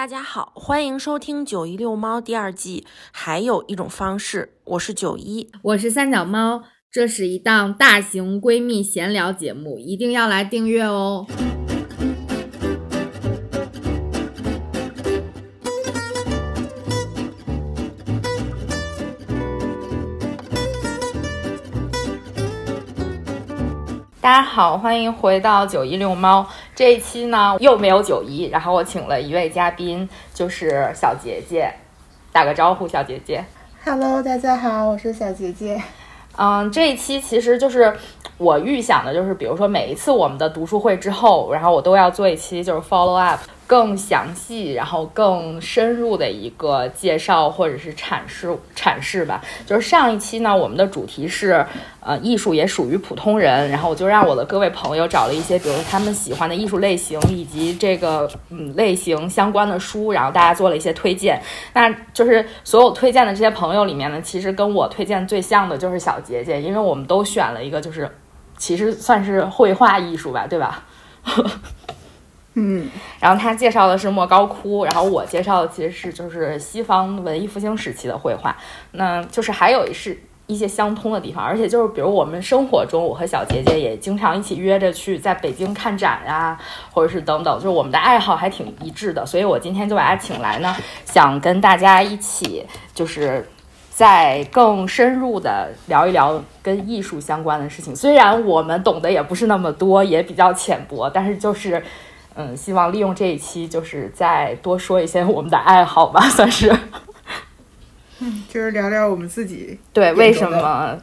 [0.00, 2.86] 大家好，欢迎收听《九一遛猫》第二季。
[3.12, 6.62] 还有一种方式，我是九一，我是三脚猫。
[6.90, 11.26] 这是一档大型闺蜜闲聊节目，一定要来订阅哦。
[24.30, 26.46] 大家好，欢迎回到九一遛猫。
[26.76, 31.68] 这一期呢又没有九一，然后我请了一位嘉宾，就是小杰杰，
[32.30, 33.44] 打个招呼，小杰杰。
[33.84, 35.82] Hello，大家好，我是小杰杰。
[36.36, 37.92] 嗯，这一期其实就是
[38.38, 43.40] 我预想的，就是比如说每一次我们的读书会之后，然后我都要做一期就是 follow up。
[43.70, 49.40] 更详细，然后更深入的一个介绍或者是阐释阐释吧。
[49.64, 51.64] 就是上一期呢，我们的主题是，
[52.00, 53.70] 呃，艺术也属于普通人。
[53.70, 61.40] 然后我就让我的各位朋友找了一些，比如他们喜欢的艺术类型以及这个嗯类型相关的书，然后大家做了一些推荐。
[61.72, 68.10] 那就是所有推荐的这些朋友里面呢，其实跟我推荐最像的就是小杰杰，因为我们都选了一个，就是
[68.58, 70.82] 其实算是绘画艺术吧，对吧？
[72.54, 78.56] 嗯，然后他介绍的是莫高窟，然后我介绍的其实是就是西方文艺复兴时期的绘画，
[78.90, 86.58] 那就是还有是一些相通的地方，而且就是比如我们生活中，我和小杰杰也经常一起约着去在北京看展呀，
[86.90, 93.48] 或者是等等，就是我们的爱好还挺一致的，所以我今天就把他请来呢，想跟大家一起就是
[93.90, 101.80] 再更深入的聊一聊跟艺术相关的事情，虽然我们懂得也不是那么多，也比较浅薄，但是就是。
[102.34, 106.74] 嗯，希望利用这一期，就是再多说一些我们的爱好吧， 算是。
[108.20, 110.98] 嗯，就是聊聊我们自己对为什么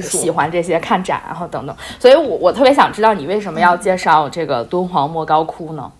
[0.00, 1.76] 喜欢这些看展，然后等等。
[1.98, 5.92] 所以，我我特别想知道你为什么要介绍这个敦煌莫高窟呢？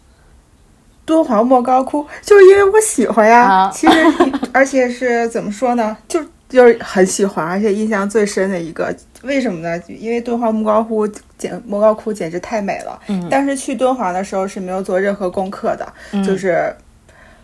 [1.04, 3.68] 敦煌莫高窟就是因为我喜欢呀。
[3.70, 3.92] 其实，
[4.54, 5.96] 而且是怎么说呢？
[6.08, 8.94] 就就是很喜欢，而且印象最深的一个。
[9.24, 9.82] 为什么呢？
[9.88, 11.06] 因为敦煌莫高窟
[11.36, 13.00] 简莫高窟简直太美了。
[13.08, 15.92] 嗯，当时去敦煌的时候是没有做任何功课的，
[16.22, 16.72] 就是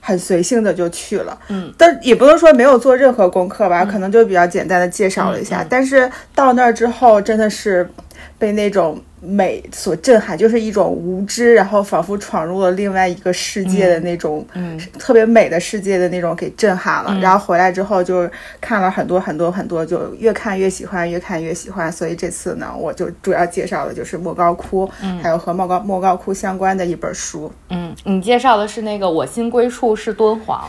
[0.00, 1.36] 很随性的就去了。
[1.48, 5.66] 嗯，但也不能说没有做任何功课吧，可能就比较简单的介绍了一下。
[5.68, 7.90] 但是到那儿之后，真的是
[8.38, 9.02] 被那种。
[9.20, 17.14] 美所震撼，就是一种无知，然后仿佛闯入了另外一个世界的那种，嗯，特别美的世界的那种给震撼了。
[17.20, 18.30] 然后回来之后就是
[18.60, 21.92] 看了很多很多很多，就越看越喜欢，越看越喜欢。
[21.92, 24.88] 所以这次呢，我就主要介绍的就是莫高窟，
[25.22, 27.53] 还有和莫高莫高窟相关的一本书。
[27.69, 30.66] 嗯，你介绍的是那个我心归处是敦煌。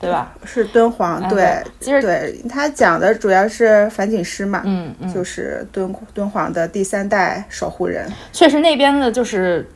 [0.00, 0.32] 对吧？
[0.46, 8.10] 是敦煌，对，其实对他讲的主要是樊锦诗嘛，嗯嗯，就是敦敦煌的第三代守护人。
[8.32, 9.68] 确实，那边的就是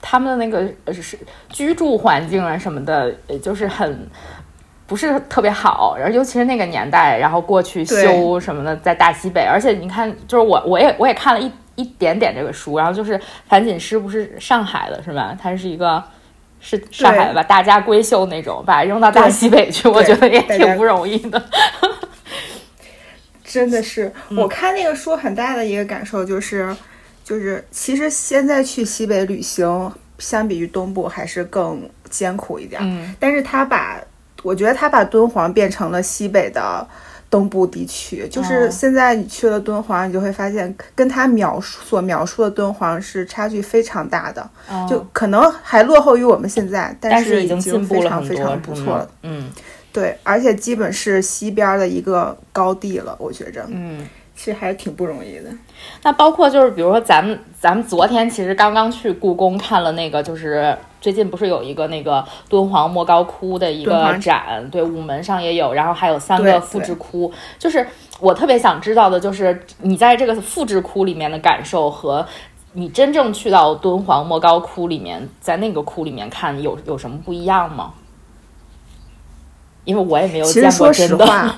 [0.00, 4.08] 他们的那个是居住环境啊什么的，也就是很
[4.86, 5.96] 不是特别好。
[5.98, 9.44] 然后尤其是那个年代，然后过去修什么的，在大西北。
[9.44, 15.36] 而且你看，就是我我也我也看了一一点点这个书，然后就是樊锦诗不是上海的是吧？
[15.42, 16.00] 他是一个。
[16.62, 17.42] 是上海吧？
[17.42, 21.42] 大家闺秀那种，把扔到大西北去，我觉得也挺不容易的。
[23.44, 26.74] 真的是，我看那个书很大的一个感受就是，
[27.24, 32.80] 就是其实现在去西北旅行，相比于东部还是更艰苦一点。
[32.82, 34.00] 嗯，但是他把，
[34.42, 36.86] 我觉得他把敦煌变成了西北的。
[37.32, 44.48] 东部地区，就是现在你去了敦煌，你就会发现跟他描述所描述的敦煌是差距非常大的，
[44.86, 49.08] 就可能还落后于我们现在，但是已经进步了非常非常不错了。
[49.22, 49.50] 嗯，
[49.94, 53.64] 对，而且基本是西边的一个高地了，我觉着。
[53.68, 54.06] 嗯。
[54.34, 55.44] 其实还是挺不容易的。
[56.02, 67.30] 那包括就是，比如说咱们咱们昨天其实刚刚去故宫看了那个，就是最近不是有一个那个敦煌莫高窟的一个展，对，午门上也有，然后还有三个复制窟。
[67.58, 67.86] 就是
[68.20, 72.24] 我特别想知道的，就是你在这个复制窟里面的感受和
[72.72, 77.92] 你真正去到敦煌莫高窟里面，在那个窟里面看有有什么不一样吗？
[79.84, 81.26] 因为我也没有见过真的。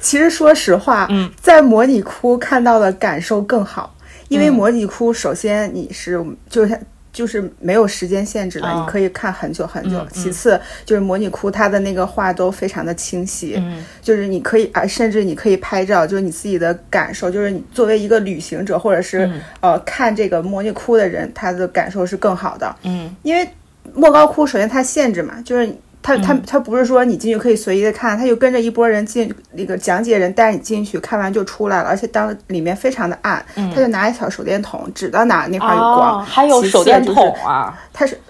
[0.00, 3.94] 其实说实话，嗯，在模拟窟看到的感受更好，
[4.28, 6.78] 因为模拟窟首先你是就是
[7.14, 10.06] 就是没有时间限制的，你可以看很久很久。
[10.12, 19.30] 其次就是模拟窟它的那个画都非常的清晰，嗯，就是你可以啊，甚至你可以拍照，就是你自己的感受，就是你作为一个旅行者或者是
[19.60, 23.48] 呃看这个模拟窟的人，他的感受是更好的，嗯，因为
[23.94, 25.74] 莫高窟首先它限制嘛，就是。
[26.04, 31.88] 他他他不是说你进去可以随意的看，他就跟着一波人进那个讲解人带你进去，看完就出来了。
[31.88, 37.74] 而且当里面非常的暗，他就拿一小手电筒指到哪那块有光，还有手电筒啊。
[37.90, 38.20] 它是，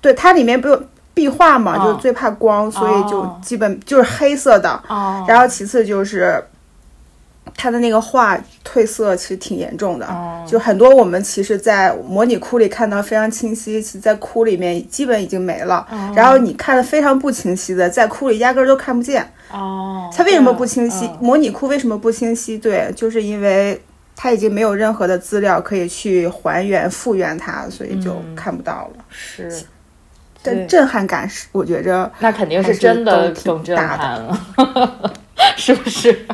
[0.00, 0.80] 对它里面不有
[1.12, 4.80] 壁画嘛，就是最怕光，所以就基本就是黑色的。
[5.26, 6.40] 然后其次就是
[7.56, 10.06] 它的那个画褪色其实挺严重的，
[10.46, 15.86] 就很多我们其实，在模拟窟里看到非常清晰，其实在窟里面基本已经没了。
[16.14, 19.30] 然后你看的非常不清晰的，在窟里压根儿都看不见。
[19.50, 21.10] 哦，它为什么不清晰？
[21.20, 22.56] 模拟窟为什么不清晰？
[22.56, 23.80] 对，就是因为
[24.14, 29.04] 它已经没有任何的资料可以去还原复原它，所以就看不到了。
[29.10, 29.50] 是。
[30.42, 34.40] 但震撼感是，我觉着那肯定是真的更震撼了，
[35.54, 36.26] 是不是？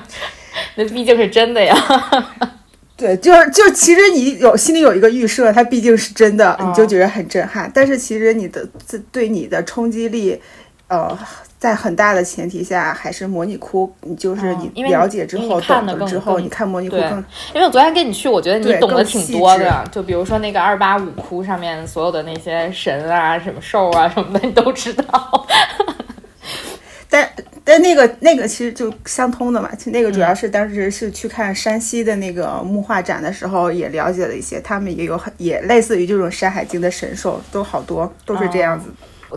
[0.76, 1.76] 那毕竟是真的呀。
[2.96, 7.70] 对，就是就其实你有心里有一个预设，它毕竟是真的，你就觉得很震撼。
[7.74, 10.40] 但是其实你的这对你的冲击力，
[10.88, 11.16] 呃。
[11.58, 17.12] 在很大的前提下，还是模拟哭，你就是你了解之后懂了之后，你看模拟哭更。
[17.54, 19.84] 因为我昨天跟你去，我觉得你懂得挺多的。
[19.90, 25.46] 就比如说那个二八五窟上面所有的那些神啊、什么兽啊什么的，你都知道。
[27.08, 27.28] 但
[27.64, 38.86] 但那个那个其实就相通的嘛，其实那个主要是当时是去看山西的那个木画展的时候，也了解了一些，他们也有很也类似于这种《山海经》的神兽，都好多都是这样子。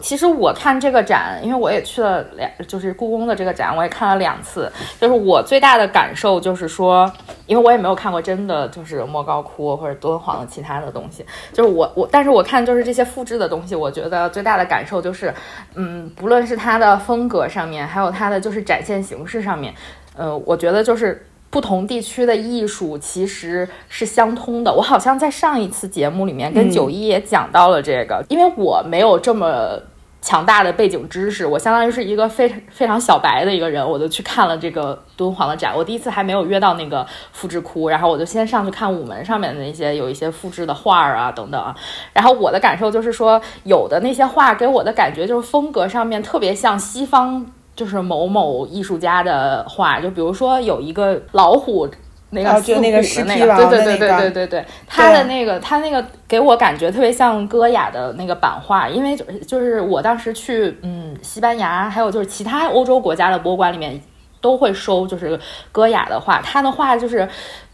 [0.01, 4.71] 其实我看这个展，因为我也去了两，就是故宫的这个展，我也看了两次。
[5.00, 7.12] 就是我最大的感受就是说，
[7.47, 15.33] 因为我也没有看过真的就是莫高窟或者敦煌的其他的东西，就是我我，但是我看就是这些复制的东西，我觉得最大的感受就是，
[15.75, 19.74] 嗯，不论是它的风格上面，还有它的就是展现形式上面，
[20.15, 21.25] 呃，我觉得就是。
[21.50, 24.74] 不同地区的艺术其实是相通的。
[24.74, 29.80] 我好像在上一次节目里面跟九一也讲到了这个，因为我没有这么
[30.22, 35.74] 强大的背景知识，我相当于是一个非常非常小白的一个人，我就去看了这个敦煌的展。
[35.75, 41.75] 我第一次还没有约到那个复制窟，然后我就先上去看午门上面的那些有一些复制的画儿啊等等。
[42.13, 47.46] 然后我的感受就是说，有的那些画给我的感觉就是风格上面特别像西方。
[47.79, 51.87] 就是某某艺术家的画，就比如说有一个老虎，
[52.31, 63.97] 那个就那个狮对对对对对对对，他的那个他那个给我感觉特别像戈雅的那个版画，因为就是就是我当时去嗯西班牙，还有就是其他欧洲国家的博物馆里面
[64.41, 65.39] 都会收就是
[65.71, 67.25] 戈雅的画，他的画就是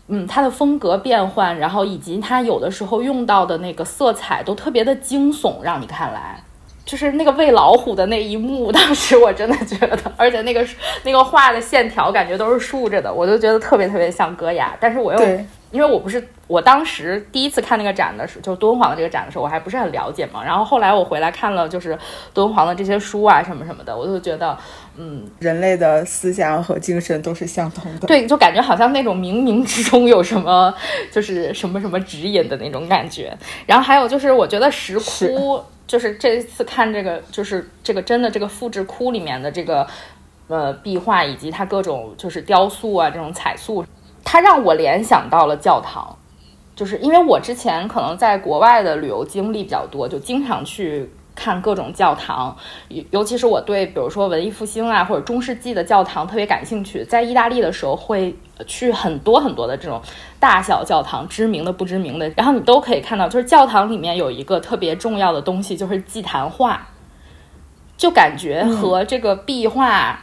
[0.07, 6.43] 嗯他的风格变换，然后以及他有的时候用到的那个色彩都特别的惊悚，让你看来。
[6.85, 10.65] 就是那个喂老虎的那一幕， 当时我真的觉得，而且那个
[11.03, 14.77] 那个画的线条感觉都是竖着的，我就觉得特别特别像戈雅。
[14.79, 15.19] 但是我又
[15.71, 20.41] 因为我不是我当时第一次看那个展的时候，就是敦煌的这个展的时候，我还不是很了解嘛。
[20.41, 21.97] 然后后来我回来看了，就是
[22.33, 24.57] 敦煌的这些书啊什么什么的，我就觉得，
[24.95, 28.07] 嗯，人类的思想和精神都是相通的。
[28.07, 30.73] 对，就感觉好像那种冥冥之中有什么，
[31.11, 33.35] 就是什么什么指引的那种感觉。
[33.65, 35.61] 然后还有就是，我觉得石窟。
[35.87, 39.87] 就是这一次看这个，就是这个真的这个复制窟里面的这个，
[40.47, 43.85] 呃，壁画以及它各种就是雕塑啊，这种彩塑，
[44.23, 46.17] 它让我联想到了教堂，
[46.75, 51.09] 就是因为我之前可能在国外的旅游经历比较多，就经常去。
[51.37, 52.55] 看各种教堂，
[52.87, 57.03] 尤尤其是我对比如说文艺复兴啊或者中世纪的教堂特别感兴趣。
[57.03, 58.33] 在意大利的时候会
[58.67, 60.01] 去很多很多的这种
[60.39, 66.87] 大小教堂，知名的不知名的，然后你都可以看到，就是教堂里面有一个特别重要的东西，就是祭坛画，
[67.97, 70.19] 就感觉和这个壁画，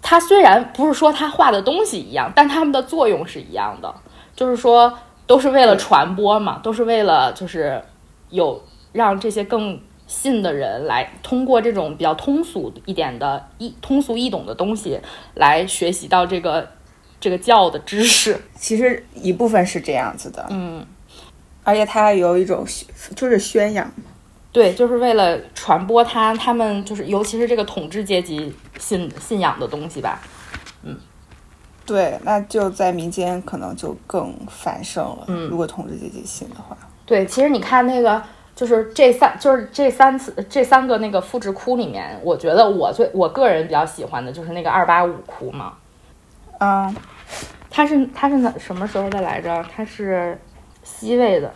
[0.00, 3.94] 它虽然不是说它画的东西一样，但它们的作用是一样的，
[4.34, 7.82] 就是说都是为了传播嘛，都是为了就是
[8.30, 8.62] 有
[8.92, 9.80] 让这些更。
[10.04, 15.00] 信的人来通过这种比较通俗一点的易通俗易懂的东西
[15.32, 16.68] 来学习到这个
[17.22, 20.84] 这个教的知识，其实一部分是这样子的，嗯，
[21.62, 22.66] 而且它有一种
[23.14, 23.88] 就是宣扬，
[24.50, 30.20] 对，就是为了传播他他们就是尤其是这个统治阶级信信仰的东西吧，
[30.82, 30.98] 嗯，
[31.86, 36.76] 对，那就在民间可能就更繁盛了，嗯，如果统治阶级信的话，
[37.06, 38.20] 对，其实你看那个。
[38.54, 45.72] 就是这三，就是这三次，这三个那个复制窟里面，我觉得我最我个人比较喜欢的就是那个二八五窟嘛。
[46.60, 46.94] 嗯，
[47.70, 49.64] 它是它是哪什么时候的来着？
[49.74, 50.38] 它是
[50.82, 51.52] 西魏的，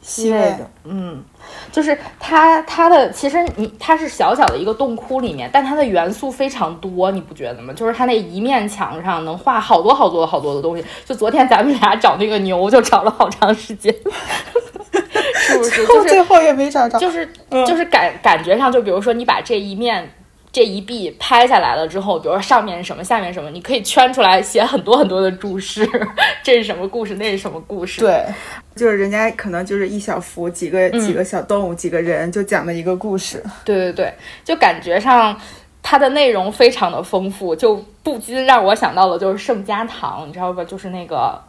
[0.00, 0.70] 西魏的。
[0.84, 1.22] 嗯，
[1.70, 7.72] 就是它它的其实你它是小小的一个洞窟里面，但它的元素非常多，你不觉得吗？
[7.74, 10.84] 就是它那一面墙上能画好多好多好多的东西。
[11.04, 13.94] 就昨天咱们俩找那个牛，就找了好长时间。
[15.34, 15.84] 是不是？
[15.86, 16.98] 就是最后也没找着。
[16.98, 17.28] 就是
[17.66, 20.08] 就是感感觉上，就比如说你把这一面
[20.52, 25.88] 这一壁拍下来了之后，比如说上面是什么，下面什么，你可以圈出来写很多很多的注释，
[26.44, 28.02] 这是什么故事，那是什么故事？
[28.02, 28.22] 对，
[28.76, 33.42] 就是人家可能就是一小幅几个几个小动物几个人就讲的一个故事。
[33.64, 35.34] 对对对，就感觉上
[35.82, 40.62] 它的内容非常的丰富，就不禁让我想到了就是圣家堂，你知道吧？
[40.64, 41.40] 就是那个。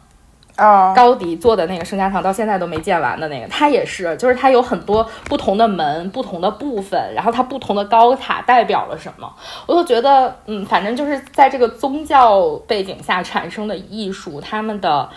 [0.56, 9.28] 啊，高迪做的那个圣家堂到现在都没建完的那个，它也是，就是它有很多不同的门、不同的部分，然后它不同的高塔代表了什么，
[9.66, 15.10] 我就觉得，嗯，反正就是在这个宗教背景下产生的艺术，他们的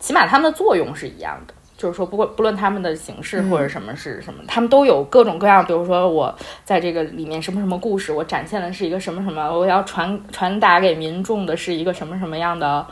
[0.00, 12.84] 起码他们的作用是一样的，就是说，不过不论他们的形式或者什么是什么，他们都有各种各样，比如说我在这个里面什么什么故事，我展现的是一个什么什么，我要传传达给民众的是一个什么什么样的。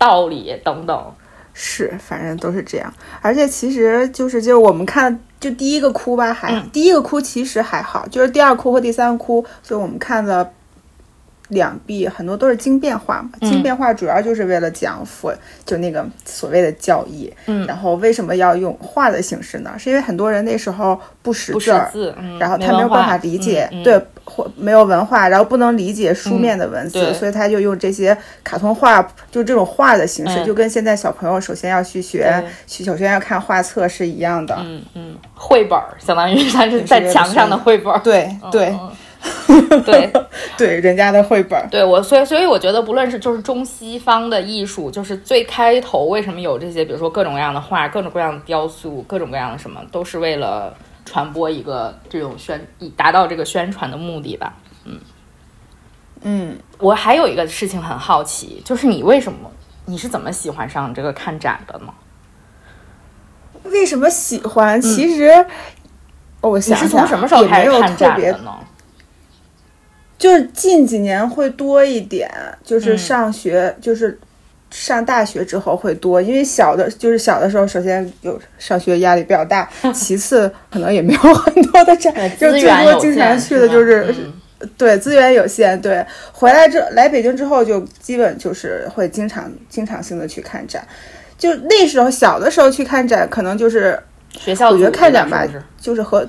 [0.00, 1.14] 道理等等，
[1.52, 2.92] 是，反正都是这样。
[3.20, 10.52] 而且其实就是，就是我们看，就第一个哭吧，还第一个哭其实还好，就是第二哭和第三哭，所以我们看的。
[11.50, 15.32] 两壁很多都是经变化嘛，经变化主要就是为了讲佛，
[15.64, 17.32] 就那个所谓的教义。
[17.46, 19.72] 嗯，然后为什么要用画的形式呢？
[19.78, 21.90] 是因为很多人那时候不识字儿，
[22.38, 34.56] 然后他没有办法理解，对，或没有文化，然后不能理解书面的文字，所以他就用这些卡通画，就这种画的形式，就跟现在小朋友首先要去学，去首先要看画册是一样的。
[34.60, 37.92] 嗯嗯，绘本相当于它是在墙上的绘本。
[38.04, 38.60] 对对。
[38.60, 38.76] 对
[39.84, 40.10] 对
[40.56, 50.74] 对，人家的绘本，对我，所以所以我觉得，不论是就是中西方的艺术，就是最开头为什么有这些，比如说各种各样的画，各种各样的雕塑，各种各样的什么，都是为了
[51.04, 54.54] 传播一个这种宣，以达到这个宣传的目的吧。
[54.84, 54.98] 嗯
[56.22, 59.50] 嗯，我还有一个事情很好奇，就是你为什么，
[59.86, 61.92] 你是怎么喜欢上这个看展的呢？
[63.64, 64.80] 为什么喜欢？
[64.80, 65.46] 其实
[66.40, 68.58] 我想想，你是从什么时候开始看展的呢？
[70.20, 72.30] 就是近几年会多一点，
[72.62, 74.16] 就是上学，就是
[74.70, 83.82] 上大学之后会多，因为小的，就是小的时候，首先有上学压力比较大， 其次可能也没有很多的展，就最多经常去的就？
[83.82, 84.14] 是，
[84.76, 86.04] 对资源有限，对。
[86.32, 90.86] 回来之来北京之后就基本就是会经常经常性的去看展，
[91.38, 93.98] 就那时候小的时候去看展，可能就是
[94.38, 95.48] 学校我觉得看展吧，
[95.80, 96.28] 就是和。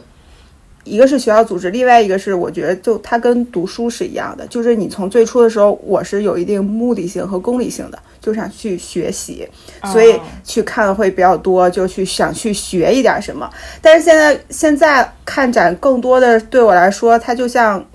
[0.83, 9.47] 一个是学校组织，另外一个是我觉得就它跟读书是一样的，就是你从最初的时候，我是有一定目的性和功利性的，就想去学习，
[9.91, 13.47] 所以去看的会比较多，就去想去学一点什么。
[13.79, 17.85] 但是现在现在看展更多的对我来说，它就像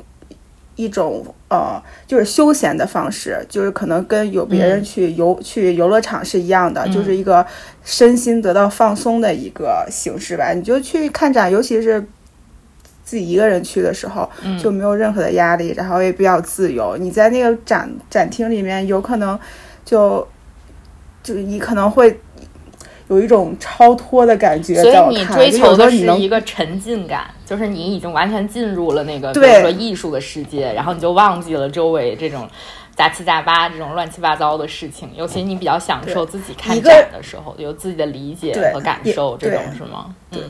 [0.76, 7.44] 一种呃，就是休闲的方式，就是可能跟有别人去游去游乐场是一样的，就是一个
[7.82, 10.52] 身心得到放松的一个形式吧。
[10.52, 12.06] 你就去看展，尤其是。
[13.06, 14.28] 自己一个人去的时候
[14.60, 16.96] 就没有任何的压力，然后也比较自由。
[16.96, 19.38] 你在那个展展厅里面，有可能
[19.84, 20.26] 就
[21.22, 22.18] 就你可能会
[23.06, 24.82] 有一种超脱的感觉。
[24.82, 32.48] 所以你追求的是一个沉浸感，就是你已经完全进入了那个比如说艺术的世界，然后你就忘记了周围这种
[32.96, 35.08] 杂七杂八、这种乱七八糟的事情。
[35.14, 40.12] 尤其你比较享受自己看展的时候，有自己的理解和感受，这种是吗？
[40.32, 40.40] 嗯。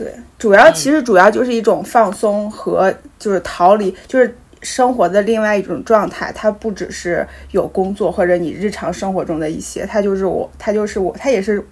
[0.00, 6.32] 对，主要其实主要就是一种放松和就是逃离，就是生活的另外一种状态。
[6.34, 11.62] 它不只是有工作或者你日常生活中的一些，它就是我，它就是我，它也是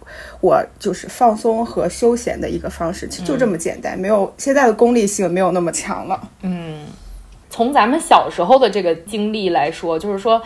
[0.42, 3.98] 我，就是放松和休闲的一个方式，其实就这么简单。
[3.98, 6.28] 没有现在的功利性没有那么强了。
[6.42, 6.84] 嗯，
[7.48, 10.42] 从咱们小时候的这个经历来说，就是说，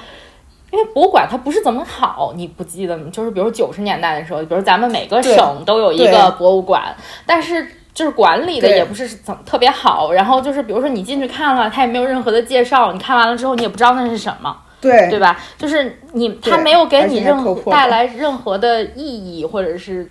[0.72, 3.04] 因为博物馆它不是怎么好，你不记得吗？
[3.12, 7.64] 就是比如九十年代的时候，比如咱们每个省都有一个博物馆，但是。
[7.94, 15.38] 就是管理的也不是怎么特别好，然后就是比如说你进去看了，它也没有任何的介绍，你看完了之后你也不知道那是什么，对对吧？
[15.58, 20.10] 就是你他没有给你任何带来任何的意义，或者是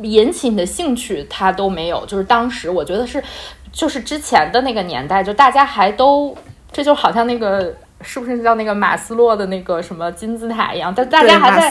[0.00, 2.04] 引起你的兴趣，他都没有。
[2.06, 3.22] 就是当时我觉得是，
[3.70, 6.36] 就是之前的那个年代，就大家还都
[6.72, 7.72] 这就好像那个。
[8.02, 10.92] 是不是叫那个马斯洛的那个什么金字塔一样？
[10.94, 11.70] 但大家还在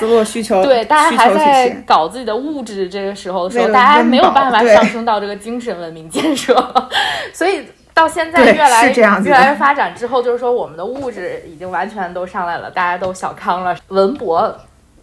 [0.63, 2.89] 对，大家还在搞自己的物质。
[2.89, 6.55] 这个时候的时候，大家没有办法上升到这个精神文明建设。
[7.33, 14.53] 所以到现在越来越来越发展之后，就是说我们的物质已经完全都上来了，大家都小康了，文博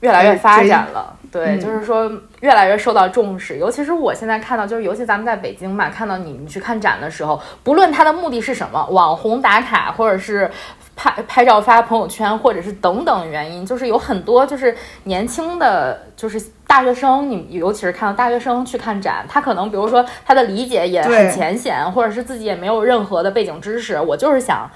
[0.01, 1.15] 越来越发展了。
[1.31, 3.59] 对，就是说越来越受到重视。
[3.59, 10.51] 尤其是我现在看到，就是尤其咱们在北京嘛，看到你们去看展的时候，不论它的目的是什么，网红打卡或者是。
[10.99, 24.69] 拍拍照发朋友圈，或者是等等原因，就是有很多就是年轻的就是大学生，你尤其是看到大学生去看展，他可能比如说他的理解也很浅显，或者是自己也没有任何的背景知识，我就是想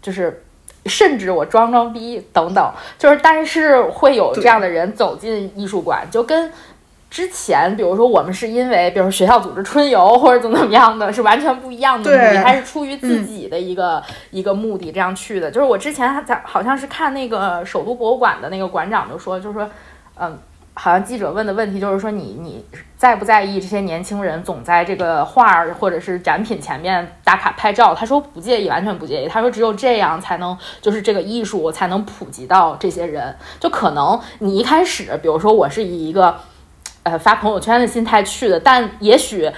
[0.00, 0.42] 就是
[0.86, 6.50] 甚至我装装逼等等，就是但是会有这样的人走进艺术馆，就跟。
[7.16, 15.50] 之前，比如说我们是因为，比如学校组织春游或者怎么怎么样的，是完全不一样的目的，还是出于自己的一个一个目的这样去的。
[15.50, 19.66] 就是我之前还在好像是看那个首都博物馆的那个馆长就说，就是说，
[20.18, 20.38] 嗯，
[20.74, 22.62] 好像记者问的问题就是说，你你
[22.98, 27.94] 在不在意这些年轻人总在这个画儿或者是展品前面打卡拍照？
[27.94, 29.26] 他说不介意，完全不介意。
[29.26, 33.34] 他说只有这样才能，就是这个艺术才能普及到这些人。
[33.58, 36.36] 就可能你一开始，比如说我是以一个。
[37.06, 39.48] 呃，发朋友圈的心态去的，但也许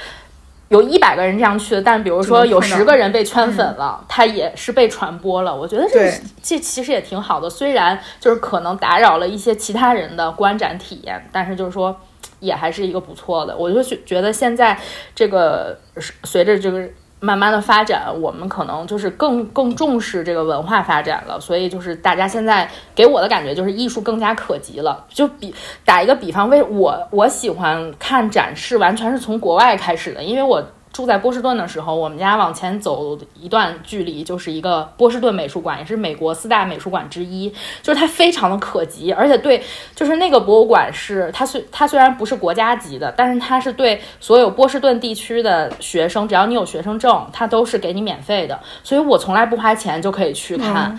[0.68, 5.56] 有一百个人这样去的，但比如说有十个人被圈粉了，他也是被传播了。
[5.56, 6.12] 我觉得这
[6.42, 11.98] 这其实也挺好的，虽然就是可能打扰了一些其他人的观展体验，但是就是说
[12.40, 13.56] 也还是一个不错的。
[13.56, 14.78] 我就觉得现在
[15.14, 15.78] 这个
[16.24, 16.86] 随着这个。
[17.20, 25.04] 慢慢的发展，我们可能就是更更重视这个文化发展了，所以就是大家现在给我的感觉就是艺术更加可及了。
[25.08, 30.64] 就比打一个比方，为我我喜欢看展示，完全是从国外开始的，因为我。
[30.98, 37.48] 住在波士顿的时候，我们家往前走一段距离就是一个波士顿美术馆，也是美国四大美术馆之一。
[37.80, 39.62] 就是它非常的可及，而且对，
[39.94, 48.58] 就是那个博物馆是它虽它虽然不是国家级的，但是它是对所有波士顿地区的学生，只要你有学生证，它都是给你免费的。
[48.82, 50.98] 所以我从来不花钱就可以去看，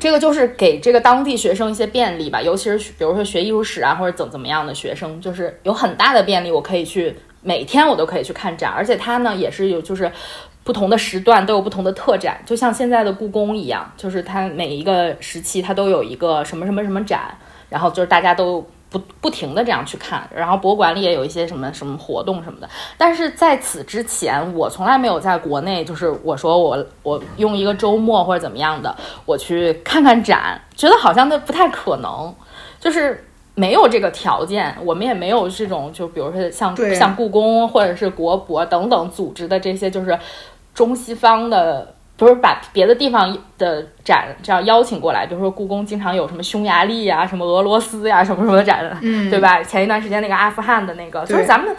[0.00, 7.14] 这个就是给这个当地学生一些便利吧，尤其是比如说学艺术史啊或者怎怎么样的学生，就是有很大的便利，我可以去。
[7.44, 10.10] 每天我都可以去看展，而且它呢也是有，就是
[10.64, 17.36] 不同的时段都有不同的特展，就像现在的故宫一样，就是它每一个时期它都有一个什么什么什么展，
[17.68, 22.68] 然后就是大家都不不停的这样去看，然后博物馆里也有一些什么什么活动什么的。
[22.96, 28.96] 但是在此之前，我从来没有在国内，就是我说我我用一个周末或者怎么样的，
[29.26, 32.34] 我去看看展，觉得好像那不太可能，
[32.80, 33.22] 就是。
[33.56, 40.18] 没有这个条件，我们也没有这种，就比如说像像故宫或者是国博等等组织的这些，就是
[40.74, 45.24] 中西方的，不是把别的地方的展这样邀请过来。
[45.24, 49.62] 比如说故宫经常有什么匈牙利呀、什么俄罗斯呀、什么什么展，嗯，对吧？
[49.62, 51.72] 前一段时间那个阿富汗的那个，就是咱们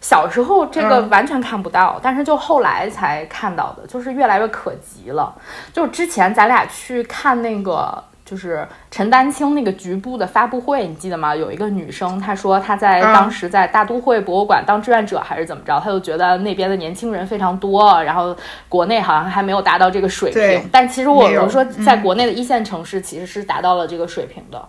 [0.00, 5.34] 小时候这个完全看不到，但是就后来才看到的，就是越来越可及了。
[5.74, 8.02] 就之前咱俩去看那个。
[8.28, 11.34] 就是陈丹青那个局部的发布会，你记得吗？
[11.34, 18.36] 有一个女生，她说她在当时在大都会博物馆当志愿者还是怎么着，她就觉得那边的年轻人非常多，然后
[18.68, 20.68] 国内好像还没有达到这个水平。
[20.70, 24.68] 但其实我们说，在国内的一线城市其实是达到了这个水平的。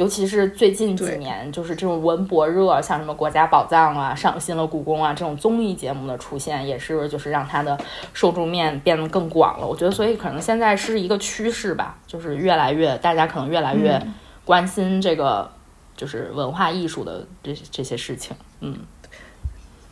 [0.00, 7.78] 尤其是最近几年，就是这种文博热，像什么国家宝藏啊、上新了故宫啊这种综艺节目的出现，也是就是让它的
[8.14, 9.66] 受众面变得更广了。
[9.66, 14.00] 我觉得，所以可能现在是一个趋势吧，就是越来越大家可能越来越
[14.46, 15.50] 关心这个
[15.94, 18.34] 就是文化艺术的这这些事情。
[18.60, 18.78] 嗯，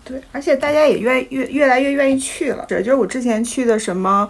[0.06, 2.64] 对，而且大家也愿越越来越愿意去了。
[2.66, 4.26] 这就是我之前去的什么。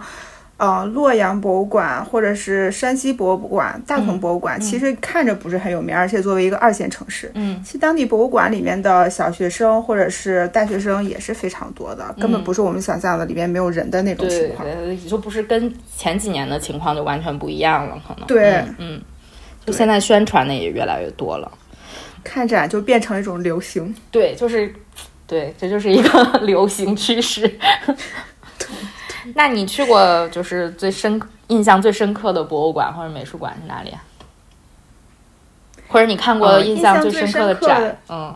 [0.59, 19.01] 呃，洛阳博物馆或者是山西博物馆、大同博物馆，其实看着不是很有名，而且作为一个二线城市，嗯，其实当地博物馆里面的小学生或者是大学生也是非常多的，根本不是我们想象的里面没有人的那种情况，对，就不是跟前几年的情况就完全不一样了，可能，对，嗯，
[19.65, 21.49] 就现在宣传的也越来越多了，
[22.21, 24.75] 看展就变成一种流行，对，就是，
[25.25, 27.49] 对，这就是一个 流行趋势。
[29.35, 34.03] 那你去过就是最深印象最深刻的博物馆或者美术馆是哪里啊？
[35.87, 37.97] 或者你看过印象最深刻的展？
[38.09, 38.35] 嗯，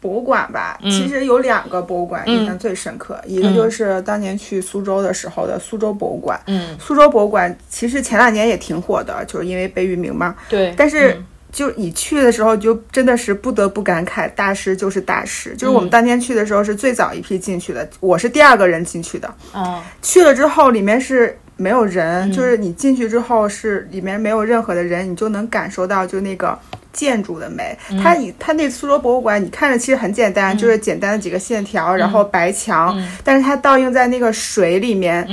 [0.00, 6.40] 博物馆吧，其实有两个博物馆印象最深刻，一个就是当年去苏州的时候的苏州博物馆。
[6.46, 10.34] 嗯，苏州博物馆其实前两年也挺火的，就是因为贝聿铭嘛。
[10.48, 11.22] 对，但是。
[11.52, 15.54] 就你去的时候，就真的是不得不感慨，大师就是大师。
[15.56, 19.34] 就是我们当天去的时候是最早一批进去的，我是第二个人进去的。
[19.54, 26.56] 嗯，去了之后里面是没有人，就是你进去之后是里面没有任何的人，你就能感受到就那个
[26.92, 27.76] 建筑的美。
[28.02, 35.26] 它你它那苏州博物馆，你看着其实很简单，就是简单的几个线条，然后白墙，但是它倒映在那个水里面，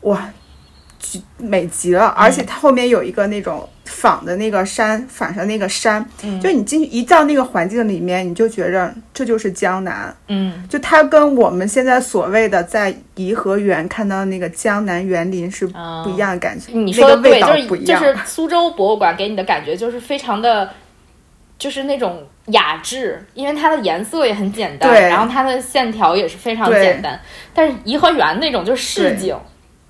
[0.00, 0.28] 哇，
[1.36, 2.06] 美极了。
[2.16, 3.68] 而且它后面有一个那种。
[3.98, 6.04] 仿的那个山，仿上那个山，
[6.40, 10.14] 就你进去一到那个环境里面，你就觉着这就是江南。
[10.28, 16.70] 嗯，就它跟我们现在所谓的在颐和园看到那个江南园林是不一样的感觉。
[16.72, 20.70] 你说的对，就是就是苏州博物馆给你的感觉就是非常的，
[21.58, 27.20] 就是那种雅致，因为它的颜色也很简单，然后它的线条也是非常简单。
[27.52, 29.36] 但是颐和园那种就是市井。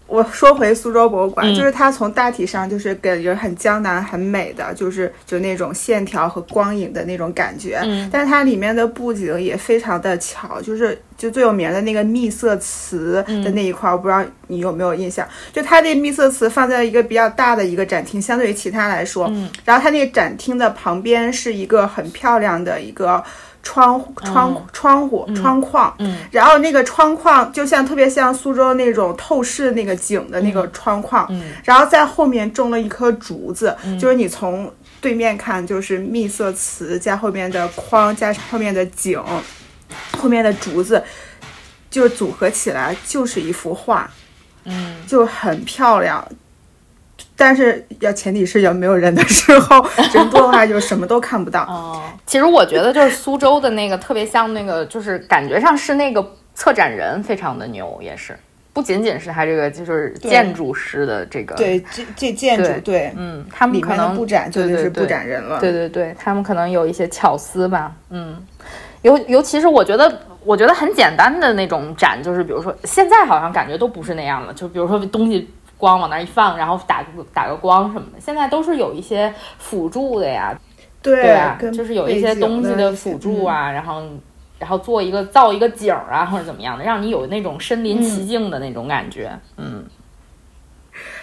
[0.08, 7.78] 我说回苏州博物馆，就是它从大体上就是给人很江南、很美的，就是就那种线条和光影的那种感觉。
[7.84, 15.28] 嗯，但是它里面的布景也非常的巧，就是就最有名的那个秘色瓷的那一块，我不知道你有没有印象？
[15.52, 23.22] 就它这秘色瓷放在一个比较大的一个展厅，相对于其他来说，嗯，然后它那个展厅的旁边是一个很漂亮的一个。
[23.62, 39.22] 窗窗窗户窗框，嗯，然后那个窗框就像特别像苏州那种透视那个景的那个窗框，嗯，然后在后面种了一棵竹子，就是你从对面看就是蜜色瓷加后面的框加后面的景，
[40.18, 41.02] 后面的竹子
[41.90, 44.10] 就组合起来就是一幅画，
[44.64, 46.26] 嗯，就很漂亮。
[47.40, 51.62] 但是要前提是要没有人的时候，人多的话就什么都看不到。
[51.62, 58.36] 哦，其实我觉得就是苏州的那个特别像那个，就是感觉上是那个策展人非常的牛，也是
[58.72, 65.60] 不仅仅是他这个就是建筑师的这个对这这建筑对嗯，他们可能布展就是布展人了。
[65.60, 67.92] 对对对，他们可能有一些巧思吧。
[68.10, 68.36] 嗯，
[69.02, 70.12] 尤尤其是我觉得
[70.44, 75.48] 我觉得很简单的那种展，就是比如说现在好像感觉都不是那样了，就比如说东西。
[75.78, 80.52] 光往那一放，然后打个打个光什么的，现在都是有一些辅助的呀，
[81.00, 81.58] 对吧？
[81.72, 84.02] 就是有一些东西的辅助啊，然后
[84.58, 89.30] 然后做一个造一个景儿啊，或者怎么样的，让你有那种身临其境的那种感觉。
[89.56, 89.84] 嗯，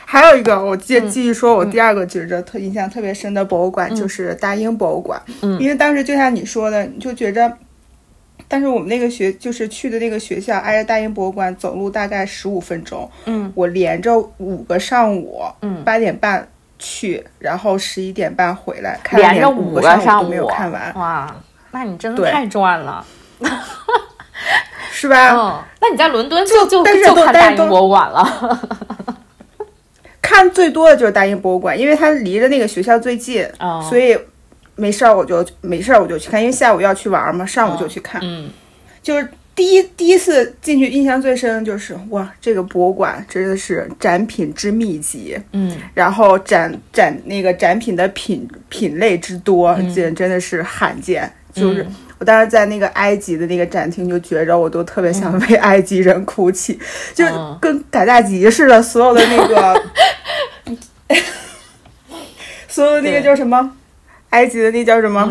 [0.06, 7.58] 还有一个，我继继续说，我第二个觉着特印象特别深的博物馆就是大英博物馆，嗯，因为当时就像你说的，你就觉着。
[8.48, 13.10] 但是我们那个学就是去的那个学校挨着大英博物馆，走路大概十五分钟。
[13.26, 20.94] 嗯，我连着五个上午，嗯，八点半去，然后十一点半回来，连着五个上午都没有看完。
[20.94, 21.36] 哇，
[21.72, 23.04] 那你真的太赚了，
[24.92, 25.32] 是吧？
[25.34, 28.60] 嗯，那你在伦敦就就就看大英博物馆了。
[30.22, 33.48] 看最多的就是大英博物馆，因为它离着那个学校最近，
[33.90, 34.16] 所以。
[34.76, 38.22] 没事儿，我就没事儿，我就去看，因为下午要去玩嘛，上午就去看。
[38.24, 38.50] 嗯，
[39.02, 51.32] 就是第一第一次进去，印象最深的就是哇，这个博物馆真的是展品之密集，嗯，然后展展那个展品的品品类之多，简真的是罕见。
[51.54, 51.88] 就是
[52.20, 56.78] 我当时在那个埃及的那个展厅，就觉着我都特别想为埃及人哭泣，
[57.16, 57.26] 就
[57.62, 59.84] 跟赶大集似的，所有的那个，
[62.68, 63.72] 所有的那个叫什么？
[64.32, 65.26] 埃及的那叫什么？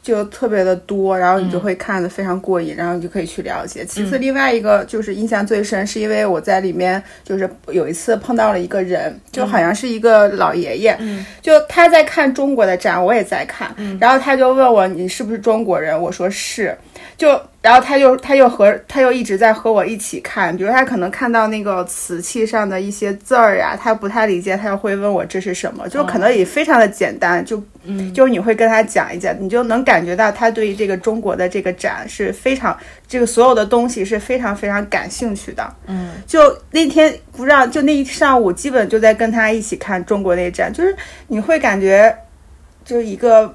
[0.00, 3.84] 就特别的多，然后你就会看得非常过瘾，然后你就可以去了解。
[3.84, 10.98] 其次，另外一个就是印象最深，是因为我在里面就是有一次碰到了一个人，就好像是一个老爷爷，
[11.42, 16.00] 就他在看中国的展，我也在看，然后他就问我你是不是中国人？
[16.00, 16.74] 我说是。
[17.16, 17.28] 就，
[17.60, 27.62] 然后他又，他又和他又一直在和我一起看，比如他可能看到那个瓷器上的一些字儿呀，他不太理解，他又会问我这是什么，就可能也非常的简单，就，
[28.14, 32.76] 就是你会跟他讲一讲，你就能感觉到他对于这个中国的这个展是非常，
[33.08, 42.16] 这个所有的东西是非常非常感兴趣的，嗯，就那天不让，就那一上午基本就在跟他一起看中国那展，就是你会感觉，
[42.84, 43.54] 就是一个。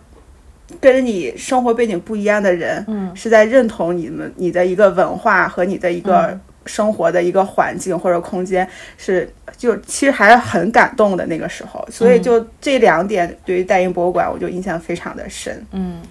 [0.79, 11.85] 跟你生活背景不一样的人，嗯，是在认同你们你的一个文化和你的一个生活的一个环境或者空间，是就其实还是很感动的那个时候。
[11.91, 15.65] 所以就这两点，对于大英博物馆，我就印象非常的深。
[15.71, 16.01] 嗯，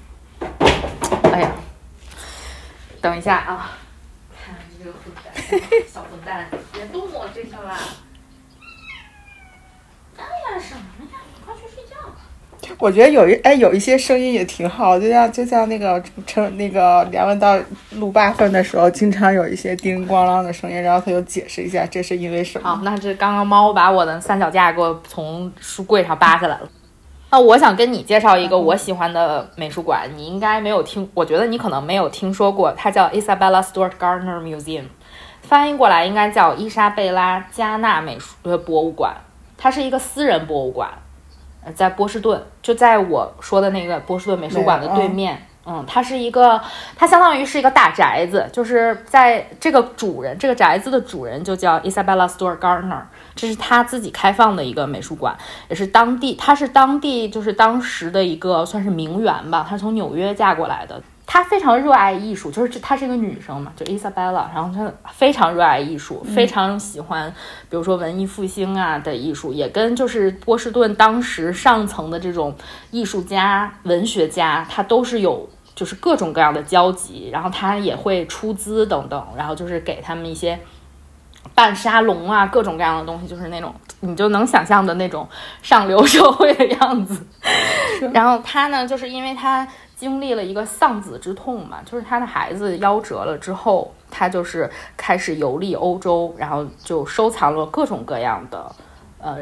[1.33, 1.53] 哎呀，
[3.01, 3.72] 等一下啊，
[4.44, 5.61] 看这个混蛋，
[5.92, 7.79] 小混蛋， 别动我这个啦！
[10.18, 10.83] 哎呀，什么。
[12.83, 17.57] 我觉得有一哎有一些声音也挺好，就像就像那个成那个梁文道
[17.92, 22.68] 录八分的时候，经常有一些叮咣啷的声音，然后他就解释一下这是因为什么。
[22.68, 26.68] 好，那这刚刚猫把我的三脚架给我从书柜上扒下来了。
[27.31, 34.87] 那我想跟你介绍一个我喜欢的美术馆，你应该没有听，我觉得你可能没有听说过，它叫 Isabella Stewart Gardner Museum，
[35.42, 39.14] 翻译过来应该叫伊莎贝拉加纳美术呃博物馆，
[39.57, 40.90] 它是一个私人博物馆。
[41.75, 46.61] 在波士顿，就在我说的那个波士顿美术馆的对面，嗯，它是一个，
[46.96, 53.03] 它相当于是一个大宅子，就是在这个主人这个宅子的主人就叫 Isabella Stewart Gardner，
[53.37, 55.37] 这是他自己开放的一个美术馆，
[55.68, 61.01] 也是当地，他是当地就是当时的一个算是名媛吧，她从纽约嫁过来的。
[61.25, 67.33] 她非常热爱艺术，就是她是一个女生嘛，就 Isabella，然后她非常热爱艺术，非常喜欢，
[67.71, 72.55] 比如说文艺复兴啊的艺术，也跟就是波士顿当时上层的这种
[72.91, 80.59] 艺术家、文学家，她都是有就是各种各样的交集，然后她也会出资等等，然后就是给他们一些
[81.55, 85.27] 办沙龙啊，各种各样的东西，就是那种你就能想象的那种
[85.63, 87.25] 上流社会的样子。
[88.13, 89.67] 然后他呢，就是因为她。
[90.03, 98.75] 经历了一个丧子之痛嘛，就是他的孩子夭折了之后，他就是开始游历欧洲，然后就收藏了各种各样的，
[99.19, 99.37] 呃，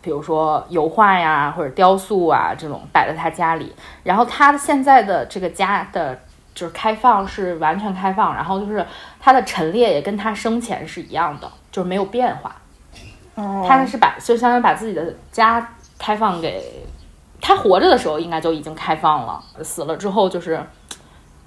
[0.00, 3.70] 比如说油画呀或者雕塑啊这种摆在他家里。
[4.02, 6.18] 然后他现在的这个家的，
[6.54, 8.86] 就是开放是完全开放，然后就是
[9.20, 12.56] 他的陈列也跟他生前是一样的，就是没有变化。
[13.34, 16.86] 哦，他是把就相当于把自己的家开放给。
[17.40, 20.60] 他活着的时候应该就已经开放了，死了之后就是，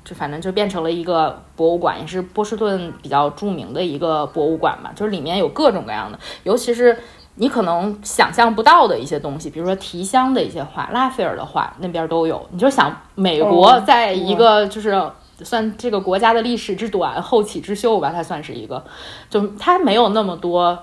[0.03, 4.91] 就反正就变成了一个博物馆，也是波士顿比较著名的一个博物馆吧。
[4.95, 6.97] 就是里面有各种各样的，尤其是
[7.35, 12.47] 你可能想象不到的一些东西，比如说提香的一些画，拉斐尔的画那边都有。
[12.51, 15.11] 你就想美国在一个就是
[15.43, 18.83] 算这个国家的历史之短，后起之秀吧，它算是一个，
[19.29, 20.79] 就它没有那么多，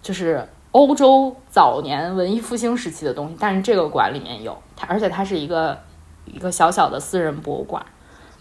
[0.00, 0.48] 就是。
[0.74, 5.78] 欧洲早年文艺复兴时期的东西，但是这个馆里面有它，而且它是一个
[6.24, 7.86] 一个小小的私人博物馆，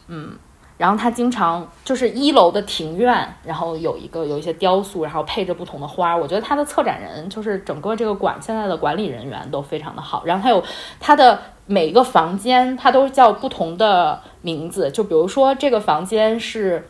[0.08, 0.36] 嗯，
[0.76, 6.18] 然后它经常就是一楼的庭院，然后有一个有一些雕塑，然后配着不同的花。
[6.18, 10.64] 我觉得它的策展人就是整个这个馆现在的管理人员都非常的好，然后它有
[11.00, 16.90] 它的每一个房间，它都叫不同的名字，就比如说这个房间是。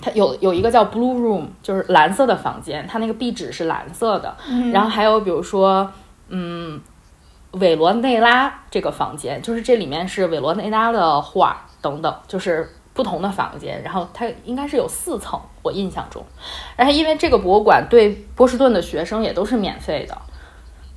[0.00, 4.36] 它有有一个叫 Blue Room，就是蓝色的房间，它那个壁纸是蓝色的。
[4.72, 5.90] 然后还有比如说，
[6.28, 6.80] 嗯，
[7.52, 13.82] 韦罗内拉这个房间，就是这里面是韦罗内拉的画等等，就是不同的房间。
[13.82, 16.24] 然后它应该是有四层，我印象中。
[16.76, 20.16] 然后因为这个博物馆对波士顿的学生也都是免费的，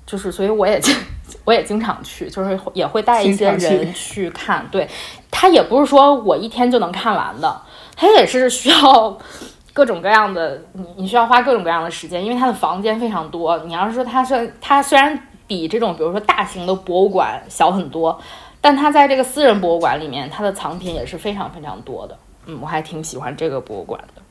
[0.06, 0.96] 就是所以我也经
[1.46, 4.68] 我也经常去，就是也会带一些人去看。
[4.70, 4.88] 对，
[5.32, 7.62] 它也不是说我一天就能看完的。
[8.02, 9.16] 它也是需要
[9.74, 13.56] 各种各样的，你你需要花各种各样的时间，因为它的房间非常多。
[13.60, 18.20] 你要是说它是它虽然比这种比如说大型的博物馆小很多，
[18.60, 22.18] 但它在这个私人博物馆里面，它的藏品也是非常非常多的。
[22.48, 24.22] 嗯，我还挺喜欢这个博物馆的。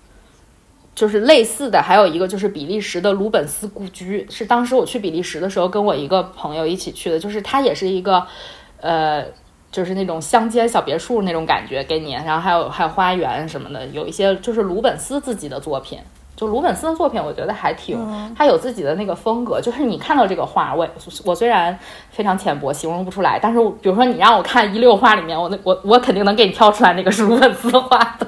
[0.96, 8.26] 就是类似的，还有一个就是比利时的鲁本斯故居，是当时我去比利时的时候跟我一个朋友一起去的，就是它也是一个，
[8.80, 9.24] 呃。
[9.70, 15.98] 就是那种乡间小别墅那种感觉给你，然后还有还有花园什么的，有一些就是鲁本斯自己的作品。
[16.36, 17.98] 就鲁本斯的作品，我觉得还挺，
[18.34, 19.60] 他有自己的那个风格。
[19.60, 20.88] 就是你看到这个画，我
[21.22, 21.78] 我虽然
[22.10, 28.26] 非常浅薄，形容不出来，但是比如说你让我看一溜画里面，我那我我肯定能给你挑出来那个是鲁本斯画的，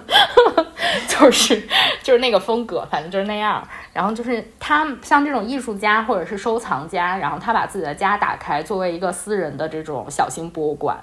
[1.09, 1.59] 就是
[2.03, 3.67] 就是那个风格，反正就是那样。
[3.95, 10.99] 然后就是他像这种艺术家或者是收藏家，然后他把自己的家打开，作为一个私人的这种小型博物馆。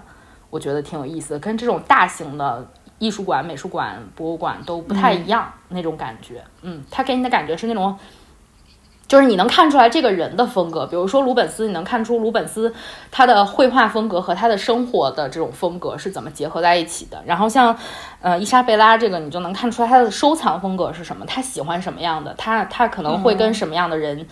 [0.49, 6.43] 我觉得挺有意思的，跟这种大型的艺术馆、美术馆、博物馆都不太一样那种感觉。
[6.61, 7.97] 嗯，它给你的感觉是那种，
[9.07, 10.85] 就是你能看出来这个人的风格。
[10.87, 12.73] 比如说鲁本斯，你能看出鲁本斯
[13.11, 17.21] 他的绘画风格和他的生活的这种风格是怎么结合在一起的。
[17.25, 17.77] 然后像
[18.21, 24.27] 呃伊莎贝拉这个，你就能看出来他的收藏风格是什么，他喜欢什么样的，他他可能会跟什么样的人。